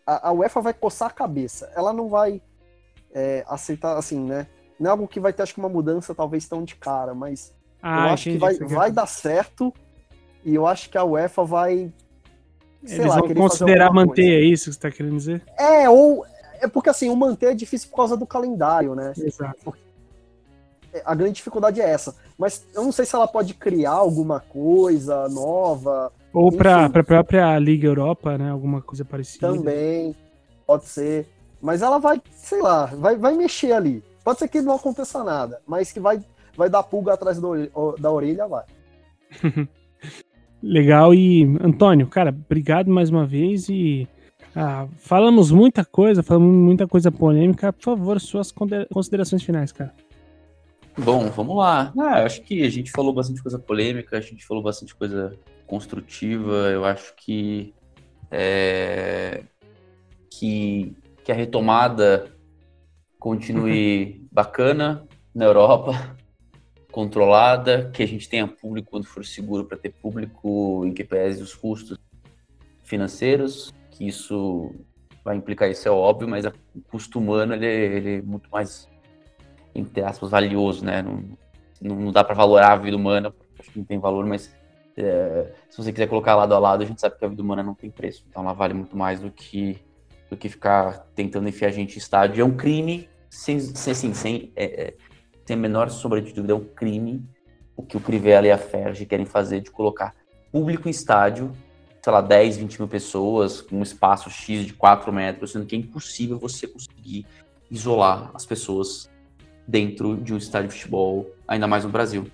[0.06, 1.70] A, a UEFA vai coçar a cabeça.
[1.74, 2.40] Ela não vai
[3.12, 4.46] é, aceitar, assim, né?
[4.78, 7.52] Não é algo que vai ter, acho que, uma mudança talvez tão de cara, mas
[7.82, 9.72] Ah, eu acho que vai, que vai dar certo
[10.44, 11.92] e eu acho que a UEFA vai.
[12.84, 14.30] sei Eles lá, vão considerar manter, coisa.
[14.30, 15.42] é isso que você tá querendo dizer?
[15.58, 16.24] É, ou.
[16.60, 19.12] É porque assim, o manter é difícil por causa do calendário, né?
[19.16, 19.74] Exato.
[19.76, 19.86] É,
[21.05, 22.14] A grande dificuldade é essa.
[22.38, 26.59] Mas eu não sei se ela pode criar alguma coisa nova Ou Enfim.
[26.59, 28.51] pra própria Liga Europa, né?
[28.51, 29.53] Alguma coisa parecida.
[29.53, 30.14] também.
[30.66, 31.26] Pode ser.
[31.61, 34.03] Mas ela vai, sei lá, vai, vai mexer ali.
[34.22, 36.20] Pode ser que não aconteça nada, mas que vai,
[36.57, 37.55] vai dar pulga atrás do,
[37.99, 38.64] da orelha, vai.
[40.62, 41.14] Legal.
[41.14, 44.09] E, Antônio, cara, obrigado mais uma vez e.
[44.55, 47.72] ah, falamos muita coisa, falamos muita coisa polêmica.
[47.72, 48.53] Por favor, suas
[48.92, 49.94] considerações finais, cara.
[50.99, 51.92] Bom, vamos lá.
[51.99, 56.70] Ah, acho que a gente falou bastante coisa polêmica, a gente falou bastante coisa construtiva.
[56.70, 57.75] Eu acho que
[58.30, 59.45] é,
[60.30, 62.33] que, que a retomada
[63.18, 66.16] continue bacana na Europa,
[66.91, 71.42] controlada, que a gente tenha público quando for seguro para ter público em que pese
[71.42, 71.99] os custos
[72.84, 74.75] financeiros, que isso
[75.22, 76.53] vai implicar isso é óbvio, mas o
[76.91, 78.88] custo humano ele, é- ele é muito mais
[79.78, 81.03] entre aspas, valioso, né?
[81.03, 84.54] Não, não, dá para valorar a vida humana, acho que não tem valor, mas
[84.96, 87.62] é, se você quiser colocar lado a lado, a gente sabe que a vida humana
[87.62, 88.24] não tem preço.
[88.28, 89.78] Então ela vale muito mais do que,
[90.30, 92.40] do que ficar tentando enfiar a gente em estádio.
[92.40, 94.94] É um crime, sem, sem, assim, sem, é, é,
[95.44, 97.22] sem a menor sombra de dúvida, é um crime
[97.76, 100.14] o que o Crivella e a Ferge querem fazer de colocar
[100.50, 101.53] público em estádio,
[102.03, 105.76] sei lá, 10, 20 mil pessoas, com um espaço X de 4 metros, sendo que
[105.76, 107.26] é impossível você conseguir
[107.70, 109.11] isolar as pessoas
[109.67, 112.26] dentro de um estádio de futebol, ainda mais no Brasil.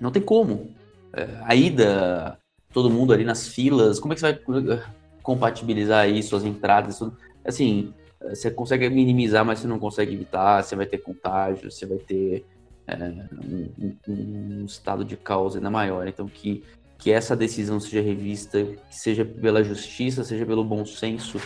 [0.00, 0.70] Não tem como.
[1.12, 2.38] É, a ida,
[2.72, 4.82] todo mundo ali nas filas, como é que você vai eh,
[5.22, 7.16] compatibilizar isso, as entradas, tudo?
[7.44, 11.86] Assim, eh, você consegue minimizar, mas você não consegue evitar, você vai ter contágio, você
[11.86, 12.44] vai ter
[12.86, 16.06] é, um, um, estado de caos ainda maior.
[16.08, 16.64] Então, que,
[16.98, 21.40] que essa decisão seja revista, seja pela justiça, seja pelo bom senso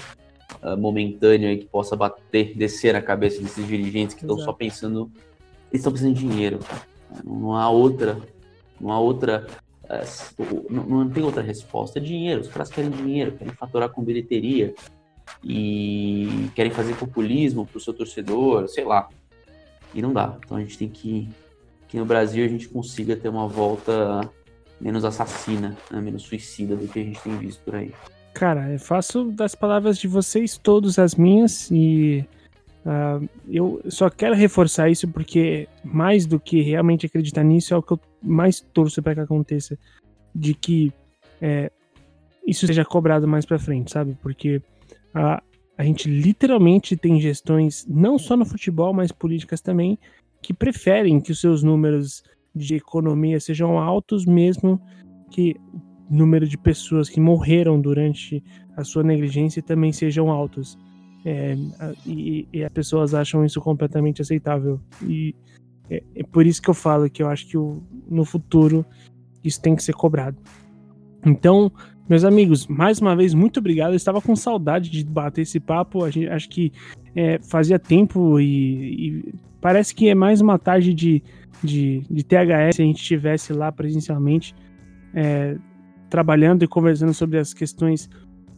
[0.63, 5.11] uh, momentâneo e que possa bater, descer na cabeça desses dirigentes que estão só pensando.
[5.71, 6.59] Eles estão pensando em dinheiro.
[7.25, 8.19] Não há outra.
[8.81, 9.47] Não há outra.
[9.85, 11.99] Uh, não, não, tem outra resposta.
[11.99, 12.41] É dinheiro.
[12.41, 14.75] Os caras querem dinheiro, querem faturar com bilheteria
[15.45, 19.09] e querem fazer populismo pro seu torcedor, sei lá.
[19.95, 20.37] E não dá.
[20.45, 21.29] Então a gente tem que
[21.89, 24.31] que no Brasil a gente consiga ter uma volta
[24.79, 26.01] menos assassina, né?
[26.01, 27.93] menos suicida do que a gente tem visto por aí.
[28.39, 32.25] Cara, eu faço das palavras de vocês todas as minhas e
[32.87, 37.83] uh, eu só quero reforçar isso porque mais do que realmente acreditar nisso é o
[37.83, 39.77] que eu mais torço para que aconteça,
[40.33, 40.93] de que
[41.43, 41.73] é,
[42.47, 44.17] isso seja cobrado mais para frente, sabe?
[44.23, 44.63] Porque
[45.13, 45.43] a,
[45.77, 49.99] a gente literalmente tem gestões, não só no futebol, mas políticas também,
[50.41, 52.23] que preferem que os seus números
[52.55, 54.81] de economia sejam altos, mesmo
[55.29, 55.57] que
[56.11, 58.43] número de pessoas que morreram durante
[58.77, 60.79] a sua negligência também sejam altos.
[61.25, 61.57] É,
[62.07, 64.81] e, e, as pessoas acham isso completamente aceitável.
[65.03, 65.35] E
[65.91, 68.85] é, é, por isso que eu falo que eu acho que o, no futuro
[69.45, 70.37] isso tem que ser cobrado.
[71.25, 71.71] Então,
[72.09, 73.93] meus amigos, mais uma vez, muito obrigado.
[73.93, 76.05] Eu estava com saudade de bater esse papo.
[76.05, 76.73] A gente, acho que
[77.15, 81.23] é, fazia tempo e, e, parece que é mais uma tarde de,
[81.63, 84.55] de, de THS se a gente estivesse lá presencialmente
[85.15, 85.57] é,
[86.09, 88.09] trabalhando e conversando sobre as questões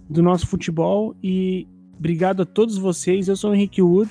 [0.08, 1.14] do nosso futebol.
[1.22, 1.66] E
[1.98, 3.28] obrigado a todos vocês.
[3.28, 4.10] Eu sou o Henrique Wood.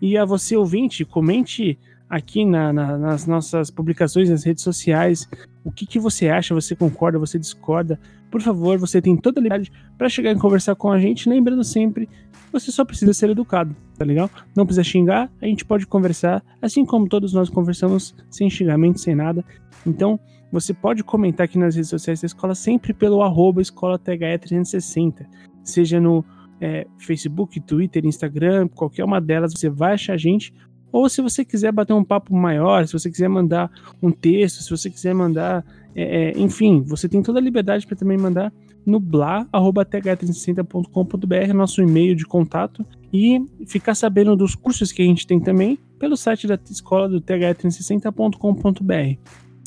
[0.00, 1.78] E a você, ouvinte, comente
[2.08, 5.28] aqui na, na, nas nossas publicações nas redes sociais
[5.64, 8.00] o que, que você acha, você concorda, você discorda.
[8.30, 11.62] Por favor, você tem toda a liberdade para chegar e conversar com a gente, lembrando
[11.62, 12.08] sempre
[12.52, 14.30] você só precisa ser educado, tá legal?
[14.56, 19.14] Não precisa xingar, a gente pode conversar, assim como todos nós conversamos, sem xingamento, sem
[19.14, 19.44] nada.
[19.86, 20.18] Então,
[20.50, 25.26] você pode comentar aqui nas redes sociais da escola sempre pelo arroba escola 360
[25.62, 26.24] seja no
[26.60, 30.52] é, Facebook, Twitter, Instagram, qualquer uma delas, você vai achar a gente
[30.90, 33.70] ou se você quiser bater um papo maior, se você quiser mandar
[34.02, 35.64] um texto, se você quiser mandar.
[35.94, 38.52] É, é enfim, você tem toda a liberdade para também mandar
[38.86, 45.38] no bla.th360.com.br, nosso e-mail de contato, e ficar sabendo dos cursos que a gente tem
[45.38, 49.18] também pelo site da escola do th360.com.br.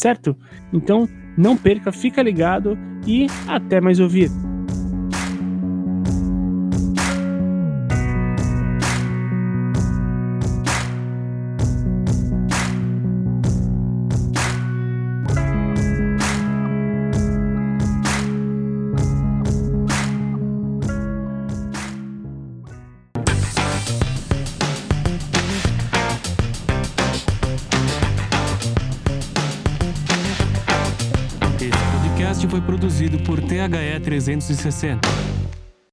[0.02, 0.36] Certo?
[0.74, 1.08] Então,
[1.38, 2.76] não perca, fica ligado
[3.06, 4.32] e até mais ouvir.
[33.70, 35.41] THE 360.